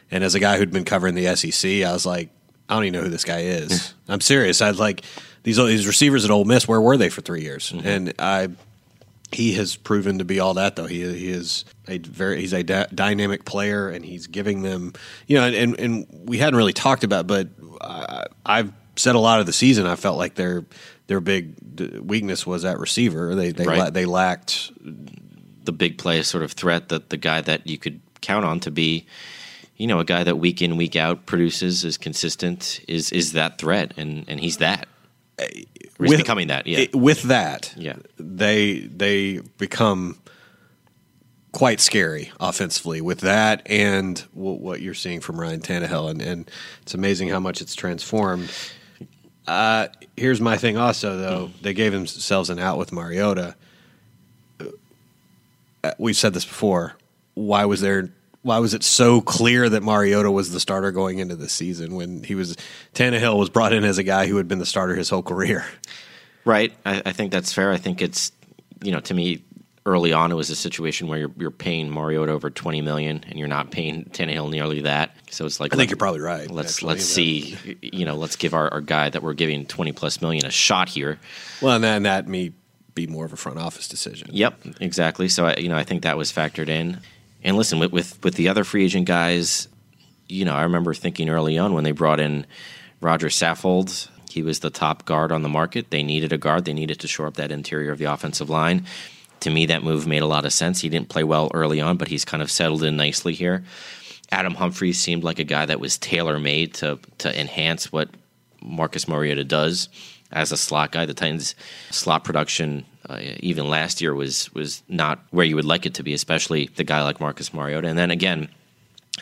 and 0.09 0.23
as 0.23 0.33
a 0.33 0.39
guy 0.39 0.57
who'd 0.57 0.71
been 0.71 0.85
covering 0.85 1.15
the 1.15 1.35
SEC, 1.35 1.83
I 1.83 1.91
was 1.91 2.05
like, 2.05 2.29
I 2.69 2.75
don't 2.75 2.85
even 2.85 2.93
know 2.93 3.03
who 3.03 3.09
this 3.09 3.25
guy 3.25 3.41
is. 3.41 3.93
I'm 4.07 4.21
serious. 4.21 4.61
I'd 4.61 4.77
like 4.77 5.03
these 5.43 5.57
these 5.57 5.85
receivers 5.85 6.23
at 6.23 6.31
Ole 6.31 6.45
Miss. 6.45 6.65
Where 6.65 6.79
were 6.79 6.95
they 6.95 7.09
for 7.09 7.21
three 7.21 7.41
years? 7.41 7.73
And 7.83 8.13
I, 8.17 8.49
he 9.33 9.53
has 9.53 9.75
proven 9.75 10.19
to 10.19 10.25
be 10.25 10.39
all 10.39 10.53
that 10.55 10.75
though. 10.75 10.85
He 10.85 11.01
he 11.01 11.29
is 11.29 11.65
a 11.87 11.97
very 11.97 12.39
he's 12.41 12.53
a 12.53 12.63
dy- 12.63 12.85
dynamic 12.93 13.45
player, 13.45 13.89
and 13.89 14.03
he's 14.05 14.27
giving 14.27 14.61
them 14.63 14.93
you 15.27 15.37
know. 15.37 15.47
And 15.47 15.79
and 15.79 16.07
we 16.11 16.37
hadn't 16.37 16.55
really 16.57 16.73
talked 16.73 17.03
about, 17.03 17.27
but 17.27 17.49
I, 17.81 18.25
I've 18.45 18.71
said 18.95 19.15
a 19.15 19.19
lot 19.19 19.39
of 19.39 19.45
the 19.45 19.53
season. 19.53 19.85
I 19.87 19.95
felt 19.95 20.17
like 20.17 20.35
their 20.35 20.65
their 21.07 21.19
big 21.19 21.55
weakness 22.01 22.45
was 22.45 22.63
at 22.65 22.79
receiver. 22.79 23.35
They 23.35 23.51
they 23.51 23.65
Right. 23.65 23.79
la- 23.79 23.89
they 23.89 24.05
lacked 24.05 24.71
the 25.65 25.71
big 25.71 25.97
play 25.97 26.21
sort 26.23 26.43
of 26.43 26.51
threat 26.51 26.89
that 26.89 27.09
the 27.09 27.17
guy 27.17 27.41
that 27.41 27.65
you 27.67 27.77
could 27.77 28.01
count 28.21 28.45
on 28.45 28.59
to 28.61 28.71
be, 28.71 29.05
you 29.77 29.87
know, 29.87 29.99
a 29.99 30.05
guy 30.05 30.23
that 30.23 30.37
week 30.37 30.61
in 30.61 30.77
week 30.77 30.95
out 30.95 31.25
produces 31.25 31.83
is 31.85 31.97
consistent 31.97 32.81
is 32.87 33.11
is 33.11 33.31
that 33.33 33.57
threat 33.57 33.93
and 33.97 34.25
and 34.27 34.39
he's 34.39 34.57
that. 34.57 34.87
Uh, 35.39 35.45
With- 36.09 36.19
becoming 36.19 36.47
that. 36.47 36.67
Yeah. 36.67 36.79
it- 36.79 36.95
with 36.95 37.23
that. 37.23 37.73
Yeah. 37.77 37.95
they 38.17 38.79
they 38.81 39.39
become 39.57 40.17
quite 41.51 41.79
scary 41.79 42.31
offensively 42.39 42.99
with 43.01 43.19
that 43.19 43.61
and 43.67 44.17
w- 44.35 44.57
what 44.59 44.81
you're 44.81 44.95
seeing 44.95 45.21
from 45.21 45.39
Ryan 45.39 45.61
Tannehill, 45.61 46.09
and, 46.09 46.21
and 46.21 46.49
it's 46.81 46.93
amazing 46.95 47.29
how 47.29 47.39
much 47.39 47.61
it's 47.61 47.75
transformed. 47.75 48.51
Uh, 49.47 49.87
here's 50.17 50.41
my 50.41 50.57
thing, 50.57 50.77
also 50.77 51.17
though 51.17 51.51
they 51.61 51.73
gave 51.73 51.91
themselves 51.91 52.49
an 52.49 52.57
out 52.59 52.77
with 52.79 52.91
Mariota. 52.91 53.55
Uh, 54.59 55.91
we've 55.97 56.15
said 56.17 56.33
this 56.33 56.45
before. 56.45 56.95
Why 57.35 57.65
was 57.65 57.81
there? 57.81 58.09
Why 58.43 58.59
was 58.59 58.73
it 58.73 58.83
so 58.83 59.21
clear 59.21 59.67
that 59.69 59.83
Mariota 59.83 60.29
was 60.29 60.51
the 60.51 60.59
starter 60.59 60.91
going 60.91 61.19
into 61.19 61.35
the 61.35 61.49
season 61.49 61.95
when 61.95 62.23
he 62.23 62.35
was 62.35 62.55
Tannehill 62.93 63.37
was 63.37 63.49
brought 63.49 63.73
in 63.73 63.83
as 63.83 63.97
a 63.97 64.03
guy 64.03 64.27
who 64.27 64.37
had 64.37 64.47
been 64.47 64.59
the 64.59 64.65
starter 64.65 64.95
his 64.95 65.09
whole 65.09 65.23
career? 65.23 65.65
Right. 66.45 66.73
I, 66.85 67.01
I 67.05 67.11
think 67.13 67.31
that's 67.31 67.53
fair. 67.53 67.71
I 67.71 67.77
think 67.77 68.01
it's 68.01 68.31
you 68.83 68.91
know 68.91 68.99
to 69.01 69.13
me 69.13 69.43
early 69.85 70.13
on 70.13 70.31
it 70.31 70.35
was 70.35 70.49
a 70.49 70.55
situation 70.55 71.07
where 71.07 71.19
you're 71.19 71.31
you're 71.37 71.51
paying 71.51 71.89
Mariota 71.89 72.31
over 72.31 72.49
twenty 72.49 72.81
million 72.81 73.23
and 73.27 73.39
you're 73.39 73.47
not 73.47 73.71
paying 73.71 74.05
Tannehill 74.05 74.49
nearly 74.49 74.81
that. 74.81 75.15
So 75.29 75.45
it's 75.45 75.59
like 75.59 75.73
I 75.73 75.77
think 75.77 75.89
you're 75.89 75.97
probably 75.97 76.21
right. 76.21 76.49
let's 76.49 76.75
actually, 76.75 76.87
let's 76.89 77.03
in 77.03 77.07
see 77.07 77.77
you 77.81 78.05
know 78.05 78.15
let's 78.15 78.35
give 78.35 78.53
our, 78.53 78.71
our 78.73 78.81
guy 78.81 79.09
that 79.09 79.23
we're 79.23 79.33
giving 79.33 79.65
twenty 79.65 79.93
plus 79.93 80.21
million 80.21 80.45
a 80.45 80.51
shot 80.51 80.89
here. 80.89 81.19
Well, 81.61 81.75
and 81.75 81.83
that, 81.83 81.95
and 81.95 82.05
that 82.05 82.27
may 82.27 82.51
be 82.95 83.07
more 83.07 83.25
of 83.25 83.33
a 83.33 83.37
front 83.37 83.57
office 83.57 83.87
decision. 83.87 84.29
Yep, 84.31 84.59
exactly. 84.79 85.29
So 85.29 85.47
I, 85.47 85.55
you 85.57 85.69
know, 85.69 85.77
I 85.77 85.83
think 85.83 86.03
that 86.03 86.17
was 86.17 86.31
factored 86.31 86.69
in. 86.69 86.99
And 87.43 87.57
listen, 87.57 87.79
with, 87.79 87.91
with 87.91 88.23
with 88.23 88.35
the 88.35 88.47
other 88.49 88.63
free 88.63 88.85
agent 88.85 89.05
guys, 89.05 89.67
you 90.27 90.45
know, 90.45 90.53
I 90.53 90.63
remember 90.63 90.93
thinking 90.93 91.29
early 91.29 91.57
on 91.57 91.73
when 91.73 91.83
they 91.83 91.91
brought 91.91 92.19
in 92.19 92.45
Roger 93.01 93.27
Saffold, 93.27 94.09
He 94.29 94.41
was 94.41 94.59
the 94.59 94.69
top 94.69 95.05
guard 95.05 95.31
on 95.31 95.43
the 95.43 95.49
market. 95.49 95.89
They 95.89 96.03
needed 96.03 96.33
a 96.33 96.37
guard. 96.37 96.65
They 96.65 96.73
needed 96.73 96.99
to 97.01 97.07
shore 97.07 97.27
up 97.27 97.35
that 97.35 97.51
interior 97.51 97.91
of 97.91 97.99
the 97.99 98.05
offensive 98.05 98.49
line. 98.49 98.85
To 99.41 99.49
me, 99.49 99.65
that 99.65 99.83
move 99.83 100.07
made 100.07 100.21
a 100.21 100.25
lot 100.27 100.45
of 100.45 100.53
sense. 100.53 100.79
He 100.79 100.89
didn't 100.89 101.09
play 101.09 101.23
well 101.23 101.51
early 101.53 101.81
on, 101.81 101.97
but 101.97 102.07
he's 102.07 102.23
kind 102.23 102.41
of 102.41 102.49
settled 102.49 102.83
in 102.83 102.95
nicely 102.95 103.33
here. 103.33 103.65
Adam 104.31 104.55
Humphries 104.55 104.99
seemed 104.99 105.23
like 105.23 105.37
a 105.37 105.43
guy 105.43 105.65
that 105.65 105.81
was 105.81 105.97
tailor 105.97 106.39
made 106.39 106.73
to 106.75 106.97
to 107.19 107.39
enhance 107.39 107.91
what 107.91 108.09
Marcus 108.61 109.07
Mariota 109.07 109.43
does 109.43 109.89
as 110.33 110.51
a 110.51 110.57
slot 110.57 110.91
guy. 110.91 111.05
The 111.05 111.13
Titans' 111.13 111.55
slot 111.91 112.23
production, 112.23 112.85
uh, 113.07 113.19
even 113.39 113.69
last 113.69 114.01
year, 114.01 114.13
was 114.13 114.53
was 114.53 114.83
not 114.89 115.19
where 115.31 115.45
you 115.45 115.55
would 115.55 115.65
like 115.65 115.85
it 115.85 115.93
to 115.95 116.03
be, 116.03 116.13
especially 116.13 116.69
the 116.75 116.83
guy 116.83 117.01
like 117.03 117.19
Marcus 117.19 117.53
Mariota. 117.53 117.87
And 117.87 117.97
then 117.97 118.11
again, 118.11 118.49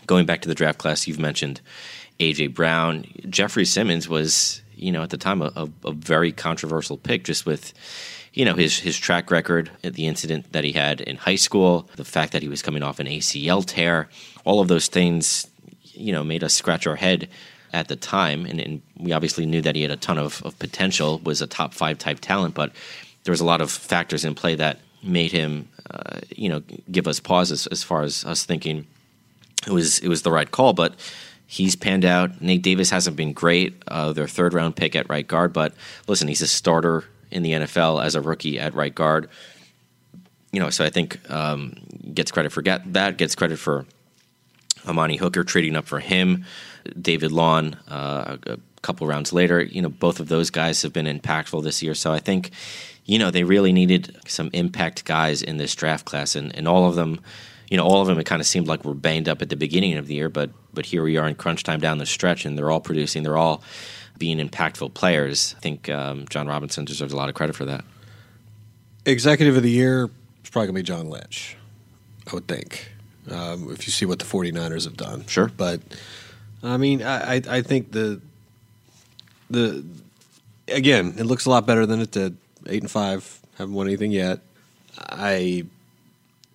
going 0.08 0.26
back 0.26 0.42
to 0.42 0.48
the 0.48 0.56
draft 0.56 0.80
class 0.80 1.08
you've 1.08 1.20
mentioned, 1.20 1.62
AJ 2.20 2.54
Brown, 2.54 3.06
Jeffrey 3.30 3.66
Simmons 3.66 4.10
was 4.10 4.62
you 4.76 4.92
know 4.92 5.04
at 5.04 5.10
the 5.10 5.18
time 5.18 5.42
a, 5.42 5.52
a, 5.56 5.70
a 5.86 5.92
very 5.92 6.32
controversial 6.32 6.98
pick, 6.98 7.24
just 7.24 7.46
with 7.46 7.74
you 8.34 8.46
know 8.46 8.56
his 8.56 8.80
his 8.80 8.98
track 8.98 9.30
record, 9.30 9.70
the 9.84 10.08
incident 10.08 10.52
that 10.54 10.64
he 10.64 10.72
had 10.72 11.02
in 11.02 11.18
high 11.18 11.36
school, 11.36 11.90
the 11.98 12.06
fact 12.06 12.32
that 12.34 12.42
he 12.42 12.48
was 12.48 12.62
coming 12.62 12.84
off 12.84 13.00
an 13.00 13.08
ACL 13.08 13.66
tear, 13.66 14.10
all 14.46 14.62
of 14.62 14.68
those 14.70 14.88
things, 14.88 15.48
you 15.84 16.14
know, 16.14 16.24
made 16.24 16.44
us 16.44 16.54
scratch 16.54 16.88
our 16.88 16.96
head 16.96 17.28
at 17.74 17.88
the 17.88 17.96
time, 17.96 18.46
and, 18.46 18.60
and 18.60 18.82
we 18.98 19.12
obviously 19.12 19.46
knew 19.46 19.62
that 19.62 19.76
he 19.76 19.82
had 19.82 19.92
a 19.92 19.98
ton 19.98 20.18
of, 20.18 20.42
of 20.44 20.58
potential, 20.60 21.20
was 21.24 21.42
a 21.42 21.48
top 21.48 21.74
five 21.74 21.98
type 21.98 22.20
talent, 22.20 22.54
but 22.54 22.72
there 23.24 23.32
was 23.32 23.42
a 23.42 23.46
lot 23.46 23.62
of 23.62 23.72
factors 23.72 24.26
in 24.26 24.36
play 24.36 24.56
that 24.56 24.80
made 25.04 25.32
him, 25.32 25.70
uh, 25.90 26.20
you 26.36 26.50
know, 26.50 26.62
give 26.92 27.08
us 27.08 27.20
pause 27.20 27.52
as, 27.52 27.68
as 27.68 27.84
far 27.84 28.04
as 28.04 28.26
us 28.26 28.46
thinking 28.46 28.86
it 29.68 29.72
was 29.72 30.00
it 30.00 30.08
was 30.08 30.24
the 30.24 30.32
right 30.32 30.50
call, 30.50 30.74
but 30.74 30.96
he's 31.46 31.76
panned 31.76 32.06
out. 32.06 32.42
Nate 32.42 32.62
Davis 32.62 32.90
hasn't 32.90 33.16
been 33.16 33.34
great, 33.34 33.82
uh, 33.88 34.14
their 34.14 34.28
third 34.28 34.54
round 34.54 34.76
pick 34.76 34.96
at 34.96 35.10
right 35.10 35.28
guard, 35.28 35.54
but 35.54 35.74
listen, 36.08 36.28
he's 36.28 36.42
a 36.42 36.48
starter 36.48 37.06
in 37.30 37.44
the 37.44 37.52
NFL 37.52 38.04
as 38.04 38.16
a 38.16 38.22
rookie 38.22 38.60
at 38.60 38.74
right 38.74 38.94
guard. 38.94 39.30
You 40.52 40.60
know, 40.60 40.70
so 40.70 40.84
I 40.84 40.90
think 40.90 41.20
um, 41.32 41.76
gets 42.14 42.32
credit 42.32 42.52
for 42.52 42.62
get, 42.62 42.94
that, 42.94 43.18
gets 43.18 43.36
credit 43.36 43.58
for 43.58 43.86
Amani 44.88 45.18
Hooker 45.18 45.44
trading 45.44 45.76
up 45.76 45.86
for 45.86 46.00
him, 46.00 46.46
David 47.00 47.32
Long 47.32 47.76
uh, 47.88 48.38
a 48.46 48.58
couple 48.82 49.08
rounds 49.08 49.34
later. 49.34 49.62
You 49.62 49.82
know, 49.82 49.90
both 49.90 50.20
of 50.20 50.28
those 50.28 50.50
guys 50.50 50.82
have 50.82 50.94
been 50.94 51.06
impactful 51.06 51.64
this 51.64 51.82
year. 51.84 51.94
So 51.94 52.12
I 52.12 52.20
think, 52.20 52.52
you 53.06 53.20
know, 53.20 53.32
they 53.32 53.44
really 53.44 53.72
needed 53.72 54.18
some 54.28 54.50
impact 54.54 55.06
guys 55.06 55.42
in 55.42 55.58
this 55.58 55.76
draft 55.76 56.06
class, 56.06 56.36
and, 56.36 56.56
and 56.56 56.68
all 56.68 56.88
of 56.88 56.96
them, 56.96 57.20
you 57.70 57.78
know, 57.78 57.86
all 57.86 58.02
of 58.02 58.08
them 58.08 58.20
it 58.20 58.26
kind 58.26 58.42
of 58.42 58.48
seemed 58.48 58.68
like 58.68 58.84
were 58.84 58.94
banged 58.94 59.30
up 59.30 59.42
at 59.42 59.50
the 59.50 59.56
beginning 59.56 59.98
of 59.98 60.08
the 60.08 60.16
year, 60.16 60.30
but 60.30 60.50
but 60.74 60.86
here 60.86 61.04
we 61.04 61.18
are 61.18 61.28
in 61.28 61.36
crunch 61.36 61.64
time 61.64 61.80
down 61.80 61.98
the 61.98 62.06
stretch, 62.06 62.46
and 62.46 62.58
they're 62.58 62.72
all 62.72 62.82
producing. 62.82 63.24
They're 63.24 63.38
all 63.38 63.64
being 64.18 64.38
impactful 64.38 64.94
players. 64.94 65.56
I 65.58 65.62
think 65.62 65.90
um, 65.90 66.28
Jon 66.30 66.48
Robinson 66.48 66.86
deserves 66.86 67.12
a 67.12 67.18
lot 67.18 67.28
of 67.28 67.36
credit 67.36 67.56
for 67.56 67.66
that. 67.66 67.84
Executive 69.06 69.58
of 69.58 69.64
the 69.64 69.72
year 69.72 70.12
is 70.44 70.50
probably 70.52 70.68
going 70.68 70.76
to 70.76 70.80
be 70.80 70.84
John 70.84 71.10
Lynch, 71.10 71.58
I 72.30 72.36
would 72.36 72.48
think, 72.48 72.92
um, 73.30 73.72
if 73.72 73.86
you 73.86 73.92
see 73.92 74.06
what 74.06 74.20
the 74.20 74.26
49ers 74.26 74.86
have 74.86 74.98
done. 74.98 75.26
Sure. 75.28 75.52
But, 75.56 75.82
I 76.64 76.78
mean, 76.78 77.04
I, 77.04 77.36
I, 77.36 77.62
think 77.62 77.92
the, 77.92 78.22
the, 79.50 79.84
again, 80.68 81.16
it 81.18 81.26
looks 81.26 81.46
a 81.46 81.50
lot 81.50 81.66
better 81.66 81.86
than 81.86 82.02
it 82.02 82.12
did. 82.12 82.38
Eight 82.68 82.82
and 82.82 82.92
five, 82.92 83.40
haven't 83.58 83.74
won 83.74 83.88
anything 83.88 84.12
yet. 84.12 84.40
I, 84.98 85.66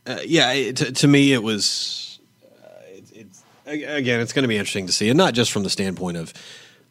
uh, 0.07 0.19
yeah, 0.25 0.53
it, 0.53 0.77
to, 0.77 0.93
to 0.93 1.09
me, 1.09 1.33
it 1.33 1.43
was, 1.43 2.19
uh, 2.63 2.69
it, 2.89 3.05
it's, 3.15 3.43
again, 3.67 4.21
it's 4.21 4.33
going 4.33 4.45
to 4.45 4.49
be 4.49 4.57
interesting 4.57 4.87
to 4.87 4.93
see, 4.93 5.09
and 5.09 5.19
not 5.19 5.35
just 5.35 5.51
from 5.51 5.65
the 5.65 5.71
standpoint 5.71 6.17
of, 6.17 6.33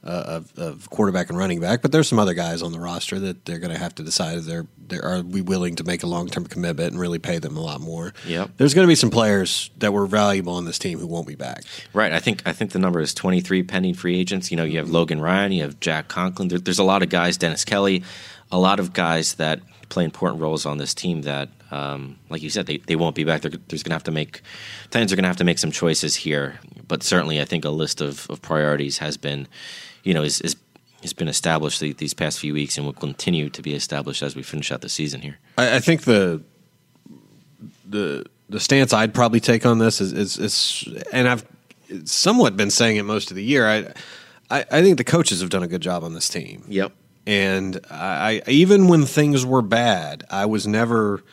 uh, 0.03 0.09
of, 0.09 0.59
of, 0.59 0.89
quarterback 0.89 1.29
and 1.29 1.37
running 1.37 1.59
back, 1.59 1.81
but 1.81 1.91
there's 1.91 2.07
some 2.07 2.19
other 2.19 2.33
guys 2.33 2.61
on 2.61 2.71
the 2.71 2.79
roster 2.79 3.19
that 3.19 3.45
they're 3.45 3.59
going 3.59 3.73
to 3.73 3.79
have 3.79 3.95
to 3.95 4.03
decide 4.03 4.37
if 4.37 4.45
they're 4.45 4.67
are 4.91 5.21
we 5.21 5.41
willing 5.41 5.75
to 5.75 5.83
make 5.83 6.03
a 6.03 6.07
long 6.07 6.27
term 6.27 6.45
commitment 6.45 6.91
and 6.91 6.99
really 6.99 7.19
pay 7.19 7.37
them 7.37 7.57
a 7.57 7.61
lot 7.61 7.81
more. 7.81 8.13
Yep. 8.25 8.51
There's 8.57 8.73
going 8.73 8.85
to 8.85 8.91
be 8.91 8.95
some 8.95 9.09
players 9.09 9.69
that 9.77 9.93
were 9.93 10.07
valuable 10.07 10.53
on 10.53 10.65
this 10.65 10.79
team 10.79 10.99
who 10.99 11.07
won't 11.07 11.27
be 11.27 11.35
back. 11.35 11.63
Right. 11.93 12.11
I 12.11 12.19
think 12.19 12.41
I 12.45 12.53
think 12.53 12.71
the 12.71 12.79
number 12.79 12.99
is 12.99 13.13
23 13.13 13.63
pending 13.63 13.93
free 13.93 14.17
agents. 14.19 14.51
You 14.51 14.57
know, 14.57 14.63
you 14.63 14.77
have 14.77 14.89
Logan 14.89 15.21
Ryan, 15.21 15.51
you 15.51 15.63
have 15.63 15.79
Jack 15.79 16.07
Conklin. 16.07 16.49
There, 16.49 16.59
there's 16.59 16.79
a 16.79 16.83
lot 16.83 17.03
of 17.03 17.09
guys, 17.09 17.37
Dennis 17.37 17.65
Kelly, 17.65 18.03
a 18.51 18.59
lot 18.59 18.79
of 18.79 18.93
guys 18.93 19.35
that 19.35 19.59
play 19.89 20.03
important 20.03 20.41
roles 20.41 20.65
on 20.65 20.77
this 20.77 20.93
team 20.93 21.21
that, 21.21 21.47
um, 21.69 22.17
like 22.29 22.41
you 22.41 22.49
said, 22.49 22.65
they, 22.65 22.77
they 22.77 22.95
won't 22.95 23.15
be 23.15 23.23
back. 23.23 23.41
They're, 23.41 23.51
there's 23.67 23.83
going 23.83 23.91
to 23.91 23.95
have 23.95 24.03
to 24.03 24.11
make 24.11 24.41
Titans 24.89 25.11
are 25.13 25.15
going 25.15 25.23
to 25.23 25.29
have 25.29 25.37
to 25.37 25.43
make 25.43 25.59
some 25.59 25.71
choices 25.71 26.15
here. 26.15 26.59
But 26.87 27.03
certainly, 27.03 27.41
I 27.41 27.45
think 27.45 27.65
a 27.65 27.69
list 27.69 28.01
of, 28.01 28.29
of 28.29 28.41
priorities 28.41 28.99
has 28.99 29.17
been 29.17 29.47
you 30.05 30.13
know, 30.13 30.21
is, 30.21 30.39
is 30.41 30.55
has 31.05 31.13
been 31.13 31.27
established 31.27 31.79
these 31.79 32.13
past 32.13 32.39
few 32.39 32.53
weeks 32.53 32.77
and 32.77 32.85
will 32.85 32.93
continue 32.93 33.49
to 33.49 33.61
be 33.61 33.73
established 33.73 34.21
as 34.21 34.35
we 34.35 34.43
finish 34.43 34.71
out 34.71 34.81
the 34.81 34.89
season 34.89 35.21
here. 35.21 35.37
I, 35.57 35.77
I 35.77 35.79
think 35.79 36.01
the 36.01 36.43
the 37.87 38.25
the 38.49 38.59
stance 38.59 38.93
I'd 38.93 39.13
probably 39.13 39.39
take 39.39 39.65
on 39.65 39.79
this 39.79 40.01
is, 40.01 40.13
is, 40.13 40.37
is 40.37 41.03
and 41.11 41.27
I've 41.27 41.45
somewhat 42.05 42.57
been 42.57 42.69
saying 42.71 42.97
it 42.97 43.03
most 43.03 43.31
of 43.31 43.35
the 43.35 43.43
year. 43.43 43.67
I, 43.67 43.77
I, 44.49 44.65
I 44.71 44.81
think 44.81 44.97
the 44.97 45.03
coaches 45.03 45.41
have 45.41 45.49
done 45.49 45.63
a 45.63 45.67
good 45.67 45.81
job 45.81 46.03
on 46.03 46.13
this 46.13 46.29
team. 46.29 46.63
Yep. 46.67 46.91
And 47.27 47.79
I, 47.89 48.41
I 48.45 48.49
even 48.49 48.87
when 48.87 49.05
things 49.05 49.45
were 49.45 49.63
bad, 49.63 50.25
I 50.29 50.45
was 50.45 50.67
never 50.67 51.23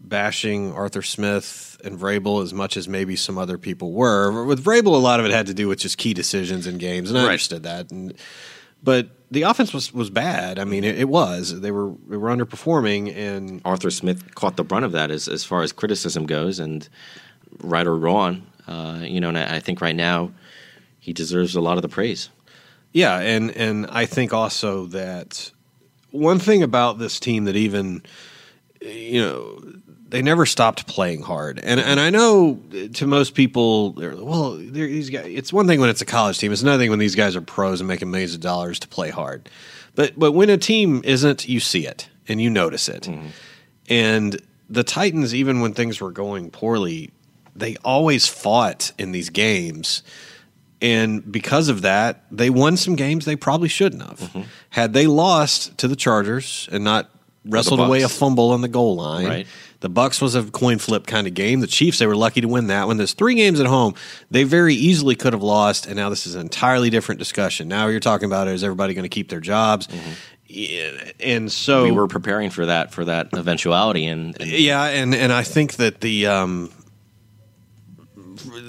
bashing 0.00 0.72
Arthur 0.72 1.02
Smith 1.02 1.80
and 1.84 1.98
Vrabel 1.98 2.42
as 2.42 2.52
much 2.52 2.76
as 2.76 2.88
maybe 2.88 3.16
some 3.16 3.38
other 3.38 3.58
people 3.58 3.92
were. 3.92 4.44
With 4.44 4.64
Vrabel, 4.64 4.94
a 4.94 4.98
lot 4.98 5.20
of 5.20 5.26
it 5.26 5.32
had 5.32 5.46
to 5.46 5.54
do 5.54 5.68
with 5.68 5.80
just 5.80 5.98
key 5.98 6.14
decisions 6.14 6.66
in 6.66 6.78
games, 6.78 7.10
and 7.10 7.18
I 7.18 7.22
right. 7.22 7.30
understood 7.30 7.64
that. 7.64 7.90
And, 7.90 8.14
but 8.82 9.08
the 9.30 9.42
offense 9.42 9.72
was, 9.72 9.94
was 9.94 10.10
bad. 10.10 10.58
I 10.58 10.64
mean, 10.64 10.84
it, 10.84 10.98
it, 10.98 11.08
was. 11.08 11.60
They 11.60 11.70
were 11.70 11.92
they 12.08 12.16
were 12.16 12.28
underperforming, 12.28 13.16
and 13.16 13.62
Arthur 13.64 13.90
Smith 13.90 14.34
caught 14.34 14.56
the 14.56 14.64
brunt 14.64 14.84
of 14.84 14.92
that 14.92 15.10
as 15.10 15.28
as 15.28 15.44
far 15.44 15.62
as 15.62 15.72
criticism 15.72 16.26
goes, 16.26 16.58
and 16.58 16.88
right 17.62 17.86
or 17.86 17.96
wrong, 17.96 18.46
uh, 18.66 19.00
you 19.02 19.20
know. 19.20 19.28
And 19.28 19.38
I, 19.38 19.56
I 19.56 19.60
think 19.60 19.80
right 19.80 19.96
now 19.96 20.32
he 21.00 21.12
deserves 21.12 21.54
a 21.54 21.60
lot 21.60 21.78
of 21.78 21.82
the 21.82 21.88
praise. 21.88 22.28
Yeah, 22.92 23.18
and 23.18 23.50
and 23.52 23.86
I 23.88 24.04
think 24.06 24.32
also 24.32 24.86
that 24.86 25.50
one 26.10 26.38
thing 26.38 26.62
about 26.62 26.98
this 26.98 27.18
team 27.18 27.44
that 27.44 27.56
even 27.56 28.02
you 28.80 29.20
know 29.20 29.62
they 30.12 30.20
never 30.20 30.44
stopped 30.44 30.86
playing 30.86 31.22
hard. 31.22 31.58
And 31.58 31.80
and 31.80 31.98
I 31.98 32.10
know 32.10 32.60
to 32.92 33.06
most 33.06 33.34
people, 33.34 33.92
well, 33.92 34.56
these 34.56 35.08
guys. 35.08 35.24
It's 35.26 35.54
one 35.54 35.66
thing 35.66 35.80
when 35.80 35.88
it's 35.88 36.02
a 36.02 36.06
college 36.06 36.38
team. 36.38 36.52
It's 36.52 36.60
another 36.60 36.82
thing 36.82 36.90
when 36.90 36.98
these 36.98 37.14
guys 37.14 37.34
are 37.34 37.40
pros 37.40 37.80
and 37.80 37.88
making 37.88 38.10
millions 38.10 38.34
of 38.34 38.40
dollars 38.40 38.78
to 38.80 38.88
play 38.88 39.08
hard. 39.08 39.48
But 39.94 40.18
but 40.18 40.32
when 40.32 40.50
a 40.50 40.58
team 40.58 41.00
isn't, 41.02 41.48
you 41.48 41.60
see 41.60 41.86
it 41.86 42.10
and 42.28 42.42
you 42.42 42.50
notice 42.50 42.90
it. 42.90 43.04
Mm-hmm. 43.04 43.26
And 43.88 44.42
the 44.68 44.84
Titans, 44.84 45.34
even 45.34 45.62
when 45.62 45.72
things 45.72 45.98
were 45.98 46.12
going 46.12 46.50
poorly, 46.50 47.10
they 47.56 47.78
always 47.82 48.28
fought 48.28 48.92
in 48.98 49.12
these 49.12 49.30
games. 49.30 50.02
And 50.82 51.30
because 51.32 51.70
of 51.70 51.82
that, 51.82 52.24
they 52.30 52.50
won 52.50 52.76
some 52.76 52.96
games 52.96 53.24
they 53.24 53.36
probably 53.36 53.68
shouldn't 53.68 54.02
have. 54.02 54.20
Mm-hmm. 54.20 54.42
Had 54.70 54.92
they 54.92 55.06
lost 55.06 55.78
to 55.78 55.88
the 55.88 55.96
Chargers 55.96 56.68
and 56.70 56.84
not 56.84 57.08
wrestled 57.46 57.80
away 57.80 58.02
a 58.02 58.08
fumble 58.08 58.50
on 58.50 58.60
the 58.60 58.68
goal 58.68 58.96
line, 58.96 59.26
right. 59.26 59.46
The 59.82 59.90
Bucs 59.90 60.22
was 60.22 60.36
a 60.36 60.44
coin 60.44 60.78
flip 60.78 61.08
kind 61.08 61.26
of 61.26 61.34
game. 61.34 61.58
The 61.58 61.66
Chiefs 61.66 61.98
they 61.98 62.06
were 62.06 62.16
lucky 62.16 62.40
to 62.40 62.48
win 62.48 62.68
that 62.68 62.86
one. 62.86 62.98
There's 62.98 63.14
three 63.14 63.34
games 63.34 63.58
at 63.58 63.66
home 63.66 63.94
they 64.30 64.44
very 64.44 64.74
easily 64.74 65.16
could 65.16 65.32
have 65.32 65.42
lost, 65.42 65.86
and 65.86 65.96
now 65.96 66.08
this 66.08 66.24
is 66.24 66.36
an 66.36 66.42
entirely 66.42 66.88
different 66.88 67.18
discussion. 67.18 67.66
Now 67.66 67.88
you're 67.88 68.00
talking 68.00 68.26
about 68.26 68.46
is 68.46 68.62
everybody 68.62 68.94
going 68.94 69.02
to 69.02 69.08
keep 69.08 69.28
their 69.28 69.40
jobs? 69.40 69.88
Mm-hmm. 69.88 71.10
And 71.20 71.50
so 71.50 71.82
we 71.82 71.90
were 71.90 72.06
preparing 72.06 72.50
for 72.50 72.66
that 72.66 72.92
for 72.92 73.06
that 73.06 73.30
eventuality, 73.32 74.06
and, 74.06 74.40
and 74.40 74.50
yeah, 74.50 74.84
and 74.84 75.14
and 75.14 75.32
I 75.32 75.42
think 75.42 75.74
that 75.76 76.00
the 76.00 76.28
um, 76.28 76.70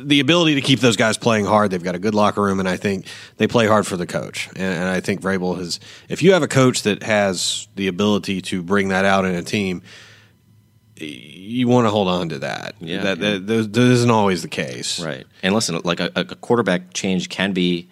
the 0.03 0.20
ability 0.20 0.55
to 0.55 0.62
keep 0.62 0.79
those 0.79 0.96
guys 0.96 1.17
playing 1.17 1.46
hard. 1.46 1.70
They've 1.70 1.84
got 1.84 1.93
a 1.93 2.00
good 2.00 2.15
locker 2.15 2.41
room, 2.41 2.60
and 2.60 2.67
I 2.67 2.77
think 2.77 3.05
they 3.38 3.48
play 3.48 3.67
hard 3.67 3.86
for 3.86 3.98
the 3.98 4.08
coach. 4.08 4.48
And, 4.48 4.60
and, 4.60 4.86
I 4.86 5.00
think 5.00 5.22
Vrabel 5.22 5.58
has. 5.58 5.79
If 6.10 6.24
you 6.24 6.34
have 6.34 6.41
a 6.41 6.48
coach 6.48 6.84
that 6.84 7.03
has 7.03 7.67
the 7.75 7.88
ability 7.88 8.41
to 8.43 8.63
bring 8.63 8.89
that 8.89 9.05
out 9.05 9.25
in 9.25 9.36
a 9.36 9.43
team, 9.43 9.84
you 10.97 11.67
want 11.67 11.85
to 11.85 11.89
hold 11.89 12.07
on 12.07 12.29
to 12.29 12.39
that. 12.39 12.75
Yeah, 12.79 13.03
that, 13.03 13.19
that, 13.19 13.47
that, 13.47 13.73
that 13.73 13.81
isn't 13.81 14.12
always 14.12 14.41
the 14.41 14.47
case, 14.47 15.00
right? 15.00 15.25
And 15.41 15.53
listen, 15.53 15.79
like 15.83 16.00
a, 16.00 16.12
a 16.15 16.23
quarterback 16.23 16.93
change 16.93 17.29
can 17.29 17.53
be 17.53 17.89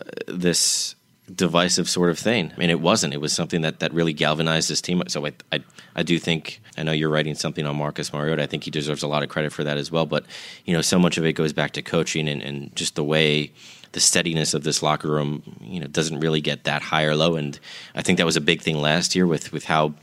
uh, 0.00 0.04
this 0.26 0.94
divisive 1.34 1.88
sort 1.88 2.10
of 2.10 2.18
thing. 2.18 2.52
I 2.54 2.58
mean, 2.58 2.70
it 2.70 2.80
wasn't. 2.80 3.14
It 3.14 3.20
was 3.20 3.32
something 3.32 3.62
that, 3.62 3.80
that 3.80 3.92
really 3.92 4.12
galvanized 4.12 4.70
this 4.70 4.80
team. 4.80 5.02
So 5.08 5.26
I, 5.26 5.32
I, 5.52 5.62
I 5.96 6.02
do 6.02 6.18
think 6.18 6.60
I 6.76 6.82
know 6.82 6.92
you're 6.92 7.10
writing 7.10 7.34
something 7.34 7.66
on 7.66 7.76
Marcus 7.76 8.12
Mariota. 8.12 8.42
I 8.42 8.46
think 8.46 8.64
he 8.64 8.70
deserves 8.70 9.02
a 9.02 9.08
lot 9.08 9.22
of 9.22 9.28
credit 9.28 9.52
for 9.52 9.64
that 9.64 9.76
as 9.76 9.90
well. 9.90 10.06
But 10.06 10.24
you 10.64 10.74
know, 10.74 10.82
so 10.82 10.98
much 10.98 11.18
of 11.18 11.24
it 11.24 11.34
goes 11.34 11.52
back 11.52 11.72
to 11.72 11.82
coaching 11.82 12.28
and, 12.28 12.42
and 12.42 12.74
just 12.74 12.94
the 12.94 13.04
way 13.04 13.52
the 13.92 14.00
steadiness 14.00 14.54
of 14.54 14.64
this 14.64 14.82
locker 14.82 15.08
room. 15.08 15.42
You 15.60 15.80
know, 15.80 15.86
doesn't 15.86 16.20
really 16.20 16.40
get 16.40 16.64
that 16.64 16.82
high 16.82 17.04
or 17.04 17.14
low. 17.14 17.36
And 17.36 17.58
I 17.94 18.02
think 18.02 18.18
that 18.18 18.26
was 18.26 18.36
a 18.36 18.42
big 18.42 18.62
thing 18.62 18.78
last 18.78 19.14
year 19.14 19.26
with 19.26 19.52
with 19.52 19.64
how 19.64 19.94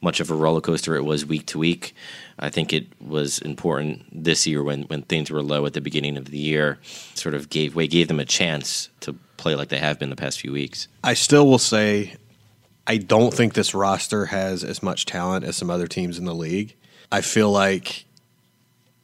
much 0.00 0.20
of 0.20 0.30
a 0.30 0.34
roller 0.34 0.60
coaster 0.60 0.96
it 0.96 1.04
was 1.04 1.26
week 1.26 1.46
to 1.46 1.58
week. 1.58 1.94
I 2.38 2.48
think 2.48 2.72
it 2.72 2.86
was 3.00 3.38
important 3.38 4.06
this 4.12 4.46
year 4.46 4.62
when, 4.62 4.82
when 4.84 5.02
things 5.02 5.30
were 5.30 5.42
low 5.42 5.66
at 5.66 5.74
the 5.74 5.80
beginning 5.80 6.16
of 6.16 6.26
the 6.26 6.38
year, 6.38 6.78
sort 7.14 7.34
of 7.34 7.50
gave 7.50 7.74
way, 7.74 7.86
gave 7.86 8.08
them 8.08 8.20
a 8.20 8.24
chance 8.24 8.88
to 9.00 9.14
play 9.36 9.54
like 9.54 9.68
they 9.68 9.78
have 9.78 9.98
been 9.98 10.10
the 10.10 10.16
past 10.16 10.40
few 10.40 10.52
weeks. 10.52 10.88
I 11.04 11.14
still 11.14 11.46
will 11.46 11.58
say 11.58 12.16
I 12.86 12.96
don't 12.96 13.32
think 13.32 13.54
this 13.54 13.74
roster 13.74 14.26
has 14.26 14.64
as 14.64 14.82
much 14.82 15.06
talent 15.06 15.44
as 15.44 15.56
some 15.56 15.70
other 15.70 15.86
teams 15.86 16.18
in 16.18 16.24
the 16.24 16.34
league. 16.34 16.74
I 17.12 17.20
feel 17.20 17.50
like 17.50 18.04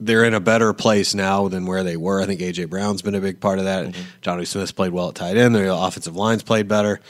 they're 0.00 0.24
in 0.24 0.34
a 0.34 0.40
better 0.40 0.72
place 0.72 1.14
now 1.14 1.48
than 1.48 1.66
where 1.66 1.84
they 1.84 1.96
were. 1.96 2.20
I 2.20 2.26
think 2.26 2.40
AJ 2.40 2.68
Brown's 2.68 3.02
been 3.02 3.14
a 3.14 3.20
big 3.20 3.40
part 3.40 3.58
of 3.58 3.64
that. 3.64 3.86
Mm-hmm. 3.86 4.02
Jonnu 4.22 4.46
Smith's 4.46 4.72
played 4.72 4.92
well 4.92 5.10
at 5.10 5.14
tight 5.14 5.36
end. 5.36 5.54
The 5.54 5.74
offensive 5.74 6.16
line's 6.16 6.42
played 6.42 6.68
better. 6.68 7.00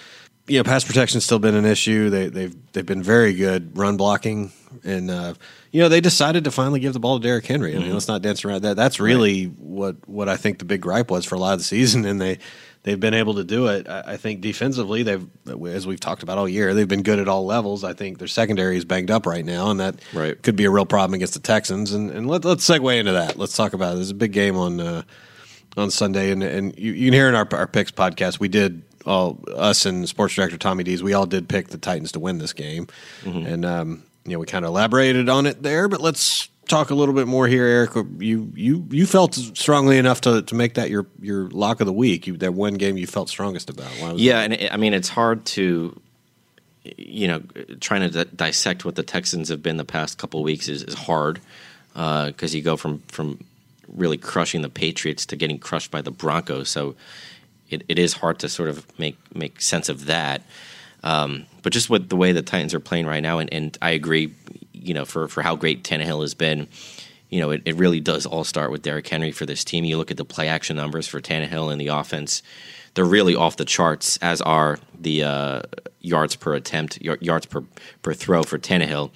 You 0.49 0.59
know, 0.59 0.65
pass 0.65 0.85
protection's 0.85 1.25
still 1.25 1.39
been 1.39 1.57
an 1.57 1.65
issue. 1.65 2.09
They, 2.11 2.29
they've 2.29 2.73
they've 2.73 2.87
been 2.87 3.03
very 3.03 3.35
good 3.35 3.77
run 3.77 3.97
blocking, 3.97 4.53
and 4.85 5.11
uh, 5.11 5.35
you 5.73 5.81
know 5.81 5.89
they 5.89 6.01
decided 6.01 6.45
to 6.45 6.51
finally 6.51 6.81
give 6.81 6.93
the 6.93 7.01
ball 7.01 7.19
to 7.19 7.23
Derrick 7.23 7.47
Henry. 7.47 7.73
I 7.73 7.75
mean, 7.75 7.85
mm-hmm. 7.87 7.95
let's 7.95 8.09
not 8.09 8.23
dance 8.23 8.45
around 8.45 8.63
that. 8.63 8.77
That's 8.77 9.01
really 9.01 9.47
right. 9.47 9.59
what 9.59 10.09
what 10.09 10.29
I 10.29 10.37
think 10.37 10.59
the 10.59 10.65
big 10.65 10.81
gripe 10.81 11.11
was 11.11 11.25
for 11.25 11.35
a 11.35 11.39
lot 11.39 11.55
of 11.55 11.59
the 11.59 11.65
season, 11.65 12.05
and 12.05 12.21
they 12.21 12.39
they've 12.87 13.01
been 13.01 13.15
able 13.15 13.35
to 13.35 13.45
do 13.45 13.67
it. 13.67 13.89
I, 13.89 14.13
I 14.13 14.17
think 14.17 14.41
defensively, 14.41 15.03
they've 15.03 15.27
as 15.67 15.87
we've 15.87 16.01
talked 16.01 16.23
about 16.23 16.39
all 16.39 16.49
year, 16.49 16.73
they've 16.73 16.89
been 16.89 17.03
good 17.03 17.19
at 17.19 17.29
all 17.29 17.45
levels. 17.45 17.85
I 17.85 17.93
think 17.93 18.19
their 18.19 18.29
secondary 18.29 18.77
is 18.77 18.85
banged 18.85 19.11
up 19.11 19.27
right 19.27 19.45
now, 19.45 19.71
and 19.71 19.81
that 19.81 19.97
right. 20.15 20.41
could 20.41 20.57
be 20.57 20.65
a 20.65 20.71
real 20.71 20.87
problem 20.87 21.15
against 21.15 21.35
the 21.35 21.41
Texans. 21.41 21.93
And, 21.93 22.11
and 22.11 22.29
let, 22.29 22.47
us 22.47 22.59
segue 22.59 22.99
into 22.99 23.13
that. 23.13 23.37
Let's 23.37 23.57
talk 23.57 23.75
about 23.75 23.93
it. 23.93 23.97
There's 23.97 24.11
a 24.11 24.15
big 24.15 24.33
game 24.33 24.57
on 24.57 24.81
uh, 24.81 25.03
on 25.77 25.91
Sunday, 25.91 26.31
and 26.31 26.43
and 26.43 26.79
you, 26.79 26.93
you, 26.93 27.07
can 27.09 27.15
hear 27.15 27.29
in 27.29 27.35
our 27.35 27.49
our 27.53 27.67
picks 27.67 27.91
podcast 27.91 28.39
we 28.39 28.49
did 28.49 28.83
all 29.07 29.39
us 29.55 29.87
and 29.87 30.09
sports 30.09 30.35
director 30.35 30.59
Tommy 30.59 30.85
Dees 30.85 31.03
we 31.03 31.15
all 31.15 31.27
did 31.27 31.49
pick 31.49 31.69
the 31.69 31.79
Titans 31.79 32.13
to 32.13 32.21
win 32.21 32.39
this 32.39 32.53
game, 32.53 32.87
mm-hmm. 33.23 33.47
and 33.47 33.65
um, 33.65 34.03
you 34.25 34.33
know 34.33 34.39
we 34.39 34.47
kind 34.47 34.65
of 34.65 34.71
elaborated 34.71 35.29
on 35.29 35.47
it 35.47 35.63
there, 35.63 35.89
but 35.89 36.01
let's 36.01 36.49
talk 36.69 36.91
a 36.91 36.95
little 36.95 37.15
bit 37.15 37.27
more 37.27 37.47
here, 37.47 37.65
Erik. 37.65 37.95
You 38.19 38.53
you 38.55 38.87
you 38.91 39.07
felt 39.07 39.35
strongly 39.35 39.99
enough 39.99 40.21
to, 40.23 40.43
to 40.43 40.55
make 40.55 40.75
that 40.75 40.91
your 40.91 41.07
your 41.21 41.49
lock 41.51 41.81
of 41.81 41.87
the 41.87 41.93
week. 41.93 42.27
You, 42.27 42.37
that 42.39 42.55
one 42.55 42.75
game 42.75 42.97
you 42.97 43.07
felt 43.07 43.29
strongest 43.29 43.71
about. 43.71 44.19
yeah, 44.19 44.41
and 44.41 44.53
it, 44.53 44.73
I 44.73 44.77
mean 44.77 44.95
it's 44.95 45.09
hard 45.09 45.45
to 45.47 46.01
you 46.97 47.29
know 47.29 47.43
trying 47.81 48.11
to 48.11 48.25
d- 48.25 48.31
dissect 48.35 48.85
what 48.85 48.97
the 48.97 49.03
Texans 49.03 49.49
have 49.49 49.63
been 49.63 49.77
the 49.77 49.85
past 49.85 50.19
couple 50.19 50.43
weeks 50.43 50.69
is, 50.69 50.83
is 50.83 50.95
hard 50.95 51.41
because 51.93 52.55
uh, 52.55 52.57
you 52.57 52.63
go 52.63 52.77
from 52.77 52.99
from 53.09 53.43
really 53.89 54.19
crushing 54.19 54.63
the 54.63 54.69
Patriots 54.69 55.27
to 55.27 55.37
getting 55.37 55.59
crushed 55.59 55.91
by 55.91 56.03
the 56.03 56.11
Broncos. 56.11 56.69
So 56.69 56.97
it, 57.71 57.83
it 57.89 57.99
is 57.99 58.15
hard 58.15 58.39
to 58.41 58.49
sort 58.49 58.69
of 58.69 58.87
make 58.99 59.17
make 59.35 59.61
sense 59.61 59.89
of 59.89 60.07
that. 60.07 60.43
Um, 61.03 61.47
but 61.63 61.73
just 61.73 61.89
with 61.89 62.09
the 62.09 62.17
way 62.17 62.33
the 62.33 62.43
Titans 62.43 62.75
are 62.75 62.81
playing 62.81 63.07
right 63.07 63.23
now, 63.23 63.39
and, 63.39 63.53
and 63.53 63.79
I 63.81 63.91
agree, 63.91 64.35
you 64.73 64.93
know, 64.93 65.05
for, 65.05 65.29
for 65.29 65.43
how 65.43 65.55
great 65.55 65.85
Tannehill 65.85 66.23
has 66.23 66.35
been, 66.35 66.67
you 67.29 67.41
know, 67.41 67.51
it, 67.51 67.63
it 67.65 67.77
really 67.77 68.01
does 68.01 68.27
all 68.27 68.45
start 68.45 68.73
with 68.73 68.83
Derrick 68.83 69.07
Henry 69.07 69.31
for 69.31 69.47
this 69.47 69.63
team. 69.63 69.85
You 69.85 69.99
look 69.99 70.11
at 70.11 70.17
the 70.17 70.25
play 70.25 70.49
action 70.49 70.77
numbers 70.77 71.07
for 71.07 71.21
Tannehill 71.21 71.71
and 71.71 71.81
the 71.81 71.89
offense, 71.89 72.43
they're 72.95 73.05
really 73.05 73.37
off 73.37 73.57
the 73.57 73.65
charts, 73.65 74.17
as 74.17 74.41
are 74.41 74.79
the 74.99 75.23
uh, 75.23 75.63
yards 76.01 76.35
per 76.35 76.55
attempt, 76.55 77.01
yards 77.03 77.47
per, 77.47 77.63
per 78.03 78.15
throw 78.15 78.43
for 78.43 78.59
Tannehill. 78.59 79.11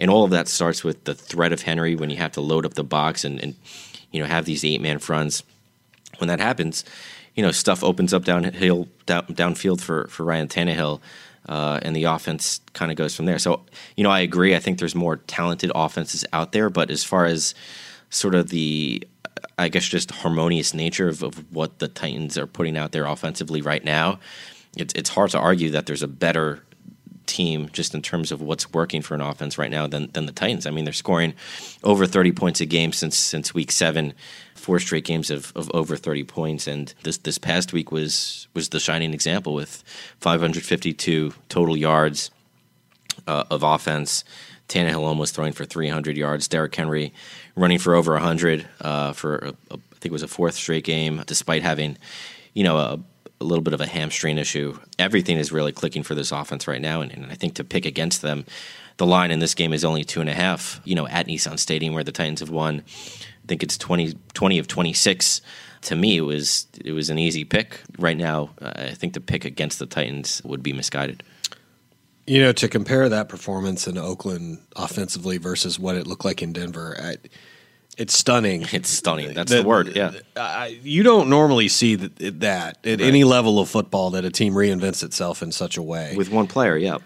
And 0.00 0.10
all 0.10 0.24
of 0.24 0.30
that 0.30 0.48
starts 0.48 0.82
with 0.82 1.04
the 1.04 1.14
threat 1.14 1.52
of 1.52 1.62
Henry 1.62 1.94
when 1.94 2.10
you 2.10 2.16
have 2.16 2.32
to 2.32 2.40
load 2.40 2.66
up 2.66 2.74
the 2.74 2.84
box 2.84 3.24
and, 3.24 3.40
and 3.40 3.54
you 4.10 4.20
know, 4.20 4.26
have 4.26 4.46
these 4.46 4.64
eight 4.64 4.80
man 4.80 4.98
fronts. 4.98 5.42
When 6.18 6.28
that 6.28 6.40
happens, 6.40 6.84
you 7.36 7.42
know, 7.42 7.52
stuff 7.52 7.84
opens 7.84 8.12
up 8.12 8.24
downhill, 8.24 8.88
down, 9.04 9.26
downfield 9.26 9.80
for, 9.80 10.08
for 10.08 10.24
Ryan 10.24 10.48
Tannehill 10.48 11.00
uh, 11.48 11.78
and 11.82 11.94
the 11.94 12.04
offense 12.04 12.60
kind 12.72 12.90
of 12.90 12.96
goes 12.96 13.14
from 13.14 13.26
there. 13.26 13.38
So, 13.38 13.64
you 13.96 14.04
know, 14.04 14.10
I 14.10 14.20
agree. 14.20 14.54
I 14.54 14.58
think 14.58 14.78
there's 14.78 14.94
more 14.94 15.16
talented 15.16 15.70
offenses 15.74 16.24
out 16.32 16.52
there, 16.52 16.70
but 16.70 16.90
as 16.90 17.04
far 17.04 17.24
as 17.24 17.54
sort 18.10 18.34
of 18.34 18.48
the, 18.48 19.06
I 19.58 19.68
guess, 19.68 19.86
just 19.86 20.10
harmonious 20.10 20.74
nature 20.74 21.08
of, 21.08 21.22
of 21.22 21.52
what 21.52 21.78
the 21.78 21.88
Titans 21.88 22.36
are 22.36 22.46
putting 22.46 22.76
out 22.76 22.92
there 22.92 23.06
offensively 23.06 23.62
right 23.62 23.84
now, 23.84 24.18
it's 24.76 24.92
it's 24.94 25.10
hard 25.10 25.30
to 25.30 25.38
argue 25.38 25.70
that 25.70 25.86
there's 25.86 26.02
a 26.02 26.08
better 26.08 26.62
team 27.26 27.68
just 27.72 27.94
in 27.94 28.02
terms 28.02 28.32
of 28.32 28.40
what's 28.40 28.72
working 28.72 29.02
for 29.02 29.14
an 29.14 29.20
offense 29.20 29.58
right 29.58 29.70
now 29.70 29.86
than 29.86 30.10
than 30.12 30.26
the 30.26 30.32
Titans. 30.32 30.66
I 30.66 30.70
mean, 30.70 30.84
they're 30.84 30.92
scoring 30.92 31.34
over 31.82 32.06
30 32.06 32.32
points 32.32 32.60
a 32.60 32.66
game 32.66 32.92
since 32.92 33.16
since 33.16 33.54
week 33.54 33.70
7 33.70 34.14
four 34.66 34.80
straight 34.80 35.04
games 35.04 35.30
of, 35.30 35.52
of 35.54 35.70
over 35.74 35.96
30 35.96 36.24
points, 36.24 36.66
and 36.66 36.92
this 37.04 37.18
this 37.18 37.38
past 37.38 37.72
week 37.72 37.92
was 37.92 38.48
was 38.52 38.70
the 38.70 38.80
shining 38.80 39.14
example 39.14 39.54
with 39.54 39.84
552 40.18 41.32
total 41.48 41.76
yards 41.76 42.32
uh, 43.28 43.44
of 43.48 43.62
offense. 43.62 44.24
Tannehill 44.68 45.04
almost 45.04 45.36
throwing 45.36 45.52
for 45.52 45.64
300 45.64 46.16
yards. 46.16 46.48
Derrick 46.48 46.74
Henry 46.74 47.14
running 47.54 47.78
for 47.78 47.94
over 47.94 48.14
100 48.14 48.66
uh, 48.80 49.12
for 49.12 49.36
a, 49.36 49.48
a, 49.70 49.74
I 49.74 49.98
think 50.00 50.06
it 50.06 50.10
was 50.10 50.24
a 50.24 50.28
fourth 50.28 50.56
straight 50.56 50.82
game, 50.82 51.22
despite 51.26 51.62
having 51.62 51.96
you 52.52 52.64
know 52.64 52.76
a, 52.76 52.98
a, 53.40 53.44
little 53.44 53.62
bit 53.62 53.74
of 53.74 53.80
a 53.80 53.86
hamstring 53.86 54.38
issue. 54.38 54.78
Everything 54.98 55.38
is 55.38 55.52
really 55.52 55.72
clicking 55.72 56.02
for 56.02 56.14
this 56.14 56.32
offense 56.32 56.66
right 56.66 56.80
now, 56.80 57.00
and, 57.00 57.12
and 57.12 57.26
I 57.26 57.34
think 57.34 57.54
to 57.54 57.64
pick 57.64 57.86
against 57.86 58.22
them. 58.22 58.44
The 58.98 59.06
line 59.06 59.30
in 59.30 59.40
this 59.40 59.54
game 59.54 59.74
is 59.74 59.84
only 59.84 60.04
two 60.04 60.20
and 60.20 60.30
a 60.30 60.34
half. 60.34 60.80
You 60.84 60.94
know, 60.94 61.06
at 61.06 61.26
Nissan 61.26 61.58
Stadium, 61.58 61.92
where 61.92 62.04
the 62.04 62.12
Titans 62.12 62.40
have 62.40 62.50
won 62.50 62.82
I 63.46 63.48
think 63.48 63.62
it's 63.62 63.78
20, 63.78 64.14
20 64.34 64.58
of 64.58 64.66
26. 64.66 65.40
To 65.82 65.94
me, 65.94 66.16
it 66.16 66.22
was 66.22 66.66
it 66.84 66.90
was 66.90 67.10
an 67.10 67.18
easy 67.18 67.44
pick. 67.44 67.80
Right 67.96 68.16
now, 68.16 68.50
I 68.60 68.90
think 68.90 69.14
the 69.14 69.20
pick 69.20 69.44
against 69.44 69.78
the 69.78 69.86
Titans 69.86 70.42
would 70.44 70.64
be 70.64 70.72
misguided. 70.72 71.22
You 72.26 72.40
know, 72.40 72.52
to 72.54 72.66
compare 72.66 73.08
that 73.08 73.28
performance 73.28 73.86
in 73.86 73.96
Oakland 73.96 74.58
offensively 74.74 75.38
versus 75.38 75.78
what 75.78 75.94
it 75.94 76.08
looked 76.08 76.24
like 76.24 76.42
in 76.42 76.52
Denver, 76.52 76.96
I, 77.00 77.18
it's 77.96 78.16
stunning. 78.16 78.66
It's 78.72 78.90
stunning. 78.90 79.34
That's 79.34 79.50
the, 79.50 79.62
the 79.62 79.68
word. 79.68 79.94
Yeah. 79.96 80.12
I, 80.36 80.78
you 80.82 81.02
don't 81.02 81.28
normally 81.28 81.68
see 81.68 81.94
that, 81.94 82.40
that 82.40 82.86
at 82.86 83.00
right. 83.00 83.00
any 83.00 83.24
level 83.24 83.58
of 83.58 83.68
football 83.68 84.10
that 84.10 84.24
a 84.24 84.30
team 84.30 84.54
reinvents 84.54 85.02
itself 85.02 85.42
in 85.42 85.52
such 85.52 85.76
a 85.76 85.82
way 85.82 86.14
with 86.16 86.30
one 86.30 86.46
player. 86.46 86.76
Yeah 86.76 86.98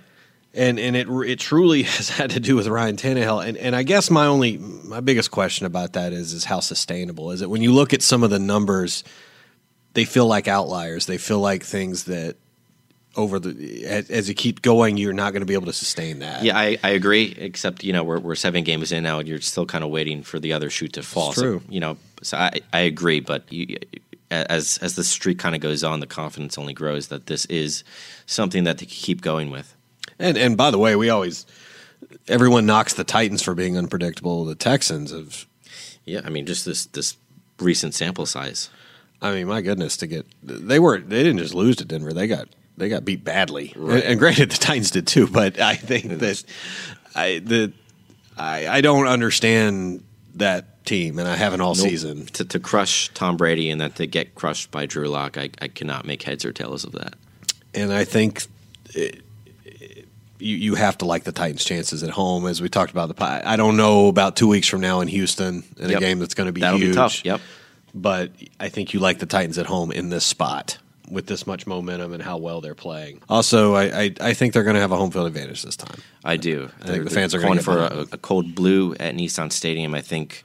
and 0.54 0.78
and 0.78 0.96
it 0.96 1.08
it 1.08 1.38
truly 1.38 1.82
has 1.84 2.08
had 2.08 2.30
to 2.30 2.40
do 2.40 2.56
with 2.56 2.66
Ryan 2.66 2.96
Tannehill. 2.96 3.46
And 3.46 3.56
and 3.56 3.74
I 3.76 3.82
guess 3.82 4.10
my 4.10 4.26
only 4.26 4.58
my 4.58 5.00
biggest 5.00 5.30
question 5.30 5.66
about 5.66 5.94
that 5.94 6.12
is 6.12 6.32
is 6.32 6.44
how 6.44 6.60
sustainable 6.60 7.30
is 7.30 7.42
it? 7.42 7.50
When 7.50 7.62
you 7.62 7.72
look 7.72 7.92
at 7.92 8.02
some 8.02 8.22
of 8.22 8.30
the 8.30 8.38
numbers, 8.38 9.04
they 9.94 10.04
feel 10.04 10.26
like 10.26 10.48
outliers. 10.48 11.06
They 11.06 11.18
feel 11.18 11.40
like 11.40 11.62
things 11.62 12.04
that 12.04 12.36
over 13.20 13.38
the 13.38 13.84
as, 13.84 14.10
as 14.10 14.28
you 14.28 14.34
keep 14.34 14.62
going, 14.62 14.96
you're 14.96 15.12
not 15.12 15.32
going 15.32 15.40
to 15.40 15.46
be 15.46 15.54
able 15.54 15.66
to 15.66 15.72
sustain 15.72 16.18
that. 16.20 16.42
Yeah, 16.42 16.58
I, 16.58 16.78
I 16.82 16.90
agree. 16.90 17.34
Except 17.38 17.84
you 17.84 17.92
know 17.92 18.02
we're 18.02 18.18
we're 18.18 18.34
seven 18.34 18.64
games 18.64 18.92
in 18.92 19.02
now, 19.02 19.18
and 19.18 19.28
you're 19.28 19.40
still 19.40 19.66
kind 19.66 19.84
of 19.84 19.90
waiting 19.90 20.22
for 20.22 20.38
the 20.38 20.52
other 20.52 20.70
shoe 20.70 20.88
to 20.88 21.02
fall. 21.02 21.30
It's 21.30 21.40
true. 21.40 21.60
So, 21.60 21.72
you 21.72 21.80
know, 21.80 21.96
so 22.22 22.36
I 22.36 22.60
I 22.72 22.80
agree, 22.80 23.20
but 23.20 23.50
you, 23.52 23.76
as 24.30 24.78
as 24.78 24.96
the 24.96 25.04
streak 25.04 25.38
kind 25.38 25.54
of 25.54 25.60
goes 25.60 25.84
on, 25.84 26.00
the 26.00 26.06
confidence 26.06 26.58
only 26.58 26.72
grows 26.72 27.08
that 27.08 27.26
this 27.26 27.44
is 27.46 27.84
something 28.26 28.64
that 28.64 28.78
they 28.78 28.86
keep 28.86 29.20
going 29.20 29.50
with. 29.50 29.74
And 30.18 30.36
and 30.36 30.56
by 30.56 30.70
the 30.70 30.78
way, 30.78 30.96
we 30.96 31.10
always 31.10 31.46
everyone 32.28 32.66
knocks 32.66 32.94
the 32.94 33.04
Titans 33.04 33.42
for 33.42 33.54
being 33.54 33.76
unpredictable. 33.76 34.44
The 34.44 34.54
Texans 34.54 35.10
have 35.12 35.46
Yeah, 36.04 36.20
I 36.24 36.30
mean 36.30 36.46
just 36.46 36.64
this 36.64 36.86
this 36.86 37.16
recent 37.58 37.94
sample 37.94 38.26
size. 38.26 38.70
I 39.22 39.34
mean, 39.34 39.48
my 39.48 39.60
goodness, 39.60 39.96
to 39.98 40.06
get 40.06 40.26
they 40.42 40.78
were 40.78 40.98
they 40.98 41.22
didn't 41.22 41.38
just 41.38 41.54
lose 41.54 41.76
to 41.76 41.84
Denver. 41.84 42.12
They 42.12 42.26
got 42.26 42.48
they 42.76 42.88
got 42.88 43.04
beat 43.04 43.24
badly. 43.24 43.72
Right. 43.76 44.04
And, 44.04 44.18
granted 44.18 44.50
the 44.50 44.58
Titans 44.58 44.90
did 44.90 45.06
too, 45.06 45.26
but 45.26 45.60
I 45.60 45.74
think 45.74 46.18
that 46.18 46.44
I 47.14 47.40
the 47.40 47.72
I 48.36 48.68
I 48.68 48.80
don't 48.80 49.06
understand 49.06 50.04
that 50.36 50.84
team, 50.84 51.18
and 51.18 51.28
I 51.28 51.36
haven't 51.36 51.60
all 51.60 51.74
nope. 51.74 51.86
season. 51.86 52.26
To, 52.26 52.44
to 52.44 52.58
crush 52.58 53.08
Tom 53.14 53.36
Brady 53.36 53.70
and 53.70 53.80
then 53.80 53.92
to 53.92 54.06
get 54.06 54.34
crushed 54.34 54.70
by 54.70 54.86
Drew 54.86 55.08
Lock, 55.08 55.36
I, 55.36 55.50
I 55.60 55.68
cannot 55.68 56.06
make 56.06 56.22
heads 56.22 56.44
or 56.44 56.52
tails 56.52 56.84
of 56.84 56.92
that. 56.92 57.14
And 57.74 57.92
I 57.92 58.04
think 58.04 58.46
it, 58.94 59.22
you, 60.38 60.56
you 60.56 60.74
have 60.74 60.98
to 60.98 61.04
like 61.04 61.24
the 61.24 61.32
Titans' 61.32 61.64
chances 61.64 62.02
at 62.02 62.10
home, 62.10 62.46
as 62.46 62.60
we 62.60 62.68
talked 62.68 62.90
about. 62.90 63.08
The 63.08 63.14
pie. 63.14 63.42
I 63.44 63.56
don't 63.56 63.76
know 63.76 64.08
about 64.08 64.36
two 64.36 64.48
weeks 64.48 64.66
from 64.66 64.80
now 64.80 65.00
in 65.00 65.08
Houston 65.08 65.62
in 65.78 65.90
yep. 65.90 65.98
a 65.98 66.00
game 66.00 66.18
that's 66.18 66.34
going 66.34 66.46
to 66.46 66.52
be 66.52 66.60
That'll 66.60 66.78
huge. 66.78 66.92
Be 66.92 66.96
tough. 66.96 67.24
Yep. 67.24 67.40
But 67.94 68.32
I 68.58 68.68
think 68.68 68.94
you 68.94 69.00
like 69.00 69.18
the 69.18 69.26
Titans 69.26 69.58
at 69.58 69.66
home 69.66 69.92
in 69.92 70.08
this 70.08 70.24
spot 70.24 70.78
with 71.10 71.26
this 71.26 71.46
much 71.46 71.66
momentum 71.66 72.12
and 72.12 72.22
how 72.22 72.36
well 72.36 72.60
they're 72.60 72.74
playing. 72.74 73.22
Also, 73.28 73.74
I 73.74 73.84
I, 73.84 74.14
I 74.20 74.34
think 74.34 74.52
they're 74.52 74.64
going 74.64 74.74
to 74.74 74.80
have 74.80 74.92
a 74.92 74.96
home 74.96 75.10
field 75.10 75.26
advantage 75.26 75.62
this 75.62 75.76
time. 75.76 76.00
I 76.24 76.36
do. 76.36 76.70
I 76.82 76.86
think 76.86 77.04
the 77.04 77.10
fans 77.10 77.34
are 77.34 77.40
going 77.40 77.60
for 77.60 77.78
a, 77.78 78.06
a 78.12 78.18
cold 78.18 78.54
blue 78.54 78.94
at 78.94 79.14
Nissan 79.14 79.52
Stadium. 79.52 79.94
I 79.94 80.00
think 80.00 80.44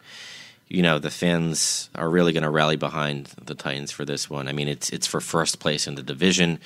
you 0.67 0.82
know 0.82 0.99
the 0.99 1.12
fans 1.12 1.89
are 1.95 2.10
really 2.10 2.34
going 2.34 2.43
to 2.43 2.49
rally 2.49 2.75
behind 2.75 3.28
the 3.43 3.56
Titans 3.56 3.91
for 3.91 4.06
this 4.06 4.30
one. 4.30 4.47
I 4.47 4.51
mean, 4.51 4.67
it's 4.67 4.89
it's 4.89 5.08
for 5.08 5.21
first 5.21 5.60
place 5.60 5.88
in 5.88 5.95
the 5.95 6.04
division 6.04 6.60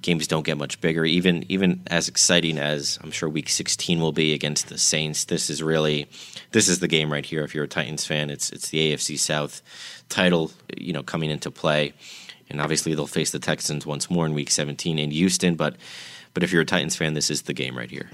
games 0.00 0.26
don't 0.26 0.46
get 0.46 0.56
much 0.56 0.80
bigger. 0.80 1.04
Even 1.04 1.44
even 1.48 1.82
as 1.88 2.08
exciting 2.08 2.58
as 2.58 2.98
I'm 3.02 3.10
sure 3.10 3.28
Week 3.28 3.48
16 3.48 4.00
will 4.00 4.12
be 4.12 4.32
against 4.32 4.68
the 4.68 4.78
Saints, 4.78 5.24
this 5.24 5.50
is 5.50 5.62
really 5.62 6.08
this 6.52 6.68
is 6.68 6.80
the 6.80 6.88
game 6.88 7.12
right 7.12 7.24
here. 7.24 7.42
If 7.44 7.54
you're 7.54 7.64
a 7.64 7.68
Titans 7.68 8.04
fan, 8.04 8.30
it's 8.30 8.50
it's 8.50 8.68
the 8.70 8.92
AFC 8.92 9.18
South 9.18 9.62
title, 10.08 10.50
you 10.76 10.92
know, 10.92 11.02
coming 11.02 11.30
into 11.30 11.50
play, 11.50 11.92
and 12.50 12.60
obviously 12.60 12.94
they'll 12.94 13.06
face 13.06 13.30
the 13.30 13.38
Texans 13.38 13.86
once 13.86 14.10
more 14.10 14.26
in 14.26 14.34
Week 14.34 14.50
17 14.50 14.98
in 14.98 15.10
Houston. 15.10 15.54
But 15.54 15.76
but 16.34 16.42
if 16.42 16.52
you're 16.52 16.62
a 16.62 16.66
Titans 16.66 16.96
fan, 16.96 17.14
this 17.14 17.30
is 17.30 17.42
the 17.42 17.52
game 17.52 17.76
right 17.76 17.90
here. 17.90 18.10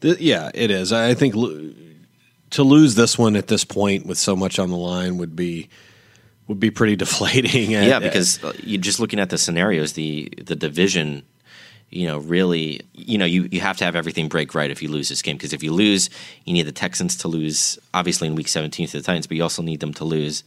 Th- 0.00 0.18
yeah, 0.18 0.50
it 0.54 0.70
is. 0.70 0.92
I 0.92 1.14
think 1.14 1.34
lo- 1.34 1.70
to 2.50 2.62
lose 2.62 2.94
this 2.94 3.16
one 3.18 3.36
at 3.36 3.46
this 3.46 3.64
point 3.64 4.06
with 4.06 4.18
so 4.18 4.34
much 4.34 4.58
on 4.58 4.70
the 4.70 4.76
line 4.76 5.18
would 5.18 5.36
be 5.36 5.68
would 6.48 6.60
be 6.60 6.70
pretty 6.70 6.96
deflating. 7.04 7.70
yeah, 7.70 7.98
because 7.98 8.42
uh, 8.42 8.52
you 8.62 8.78
just 8.78 9.00
looking 9.00 9.20
at 9.20 9.30
the 9.30 9.38
scenarios, 9.38 9.92
the 9.92 10.32
the 10.42 10.56
division, 10.56 11.22
you 11.90 12.06
know, 12.06 12.18
really, 12.18 12.80
you 12.92 13.18
know, 13.18 13.24
you, 13.24 13.48
you 13.50 13.60
have 13.60 13.76
to 13.78 13.84
have 13.84 13.96
everything 13.96 14.28
break 14.28 14.54
right 14.54 14.70
if 14.70 14.82
you 14.82 14.88
lose 14.88 15.08
this 15.08 15.22
game. 15.22 15.36
Because 15.36 15.52
if 15.52 15.62
you 15.62 15.72
lose, 15.72 16.10
you 16.44 16.52
need 16.52 16.62
the 16.62 16.72
Texans 16.72 17.16
to 17.18 17.28
lose, 17.28 17.78
obviously 17.94 18.28
in 18.28 18.34
Week 18.34 18.48
17 18.48 18.88
to 18.88 18.98
the 18.98 19.02
Titans, 19.02 19.26
but 19.26 19.36
you 19.36 19.42
also 19.42 19.62
need 19.62 19.80
them 19.80 19.94
to 19.94 20.04
lose 20.04 20.44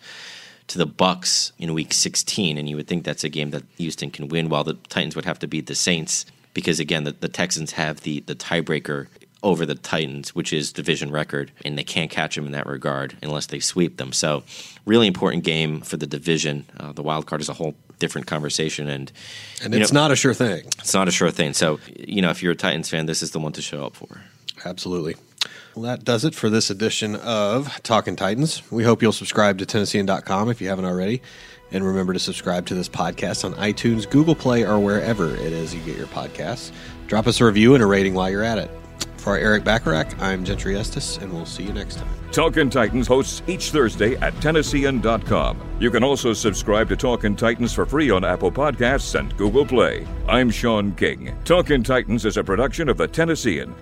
to 0.67 0.77
the 0.77 0.87
Bucs 0.87 1.51
in 1.57 1.73
Week 1.73 1.93
16, 1.93 2.57
and 2.57 2.69
you 2.69 2.75
would 2.75 2.87
think 2.87 3.03
that's 3.03 3.23
a 3.23 3.29
game 3.29 3.51
that 3.51 3.63
Houston 3.77 4.11
can 4.11 4.27
win, 4.27 4.49
while 4.49 4.63
the 4.63 4.75
Titans 4.89 5.15
would 5.15 5.25
have 5.25 5.39
to 5.39 5.47
beat 5.47 5.67
the 5.67 5.75
Saints 5.75 6.25
because 6.53 6.79
again, 6.79 7.03
the, 7.03 7.11
the 7.11 7.29
Texans 7.29 7.73
have 7.73 8.01
the 8.01 8.21
the 8.21 8.35
tiebreaker 8.35 9.07
over 9.41 9.65
the 9.65 9.75
Titans, 9.75 10.33
which 10.33 10.53
is 10.53 10.71
division 10.71 11.11
record, 11.11 11.51
and 11.65 11.77
they 11.77 11.83
can't 11.83 12.09
catch 12.09 12.35
them 12.35 12.45
in 12.45 12.53
that 12.53 12.65
regard 12.65 13.17
unless 13.21 13.47
they 13.47 13.59
sweep 13.59 13.97
them. 13.97 14.13
So, 14.13 14.43
really 14.85 15.05
important 15.05 15.43
game 15.43 15.81
for 15.81 15.97
the 15.97 16.07
division. 16.07 16.65
Uh, 16.79 16.93
the 16.93 17.03
wild 17.03 17.25
card 17.25 17.41
is 17.41 17.49
a 17.49 17.53
whole 17.53 17.75
different 17.99 18.27
conversation, 18.27 18.87
and 18.87 19.11
and 19.63 19.75
it's 19.75 19.91
know, 19.91 20.01
not 20.01 20.11
a 20.11 20.15
sure 20.15 20.33
thing. 20.33 20.65
It's 20.79 20.93
not 20.93 21.07
a 21.07 21.11
sure 21.11 21.31
thing. 21.31 21.53
So, 21.53 21.79
you 21.95 22.21
know, 22.21 22.29
if 22.29 22.41
you're 22.41 22.53
a 22.53 22.55
Titans 22.55 22.89
fan, 22.89 23.05
this 23.05 23.21
is 23.21 23.31
the 23.31 23.39
one 23.39 23.51
to 23.53 23.61
show 23.61 23.85
up 23.85 23.95
for. 23.95 24.21
Absolutely. 24.65 25.15
Well, 25.75 25.83
that 25.83 26.05
does 26.05 26.23
it 26.23 26.35
for 26.35 26.51
this 26.51 26.69
edition 26.69 27.15
of 27.15 27.81
Talking 27.81 28.15
Titans. 28.15 28.61
We 28.71 28.83
hope 28.83 29.01
you'll 29.01 29.11
subscribe 29.11 29.57
to 29.57 29.65
Tennessean.com 29.65 30.49
if 30.51 30.61
you 30.61 30.69
haven't 30.69 30.85
already. 30.85 31.23
And 31.71 31.83
remember 31.83 32.13
to 32.13 32.19
subscribe 32.19 32.67
to 32.67 32.75
this 32.75 32.87
podcast 32.87 33.43
on 33.43 33.55
iTunes, 33.55 34.07
Google 34.07 34.35
Play, 34.35 34.63
or 34.63 34.77
wherever 34.77 35.35
it 35.35 35.51
is 35.51 35.73
you 35.73 35.81
get 35.81 35.97
your 35.97 36.05
podcasts. 36.07 36.71
Drop 37.07 37.25
us 37.25 37.41
a 37.41 37.45
review 37.45 37.73
and 37.73 37.83
a 37.83 37.87
rating 37.87 38.13
while 38.13 38.29
you're 38.29 38.43
at 38.43 38.59
it. 38.59 38.69
For 39.17 39.35
Erik 39.35 39.63
Bacharach, 39.63 40.21
I'm 40.21 40.43
Gentry 40.43 40.77
Estes, 40.77 41.17
and 41.17 41.33
we'll 41.33 41.47
see 41.47 41.63
you 41.63 41.73
next 41.73 41.95
time. 41.95 42.09
Talkin' 42.31 42.69
Titans 42.69 43.07
hosts 43.07 43.41
each 43.47 43.71
Thursday 43.71 44.15
at 44.17 44.33
Tennessean.com. 44.41 45.77
You 45.79 45.89
can 45.89 46.03
also 46.03 46.33
subscribe 46.33 46.89
to 46.89 46.95
Talkin' 46.95 47.35
Titans 47.35 47.73
for 47.73 47.87
free 47.87 48.11
on 48.11 48.23
Apple 48.23 48.51
Podcasts 48.51 49.17
and 49.17 49.35
Google 49.37 49.65
Play. 49.65 50.05
I'm 50.27 50.51
Sean 50.51 50.93
King. 50.93 51.35
Talkin' 51.45 51.83
Titans 51.83 52.25
is 52.25 52.37
a 52.37 52.43
production 52.43 52.89
of 52.89 52.97
the 52.97 53.07
Tennessean. 53.07 53.73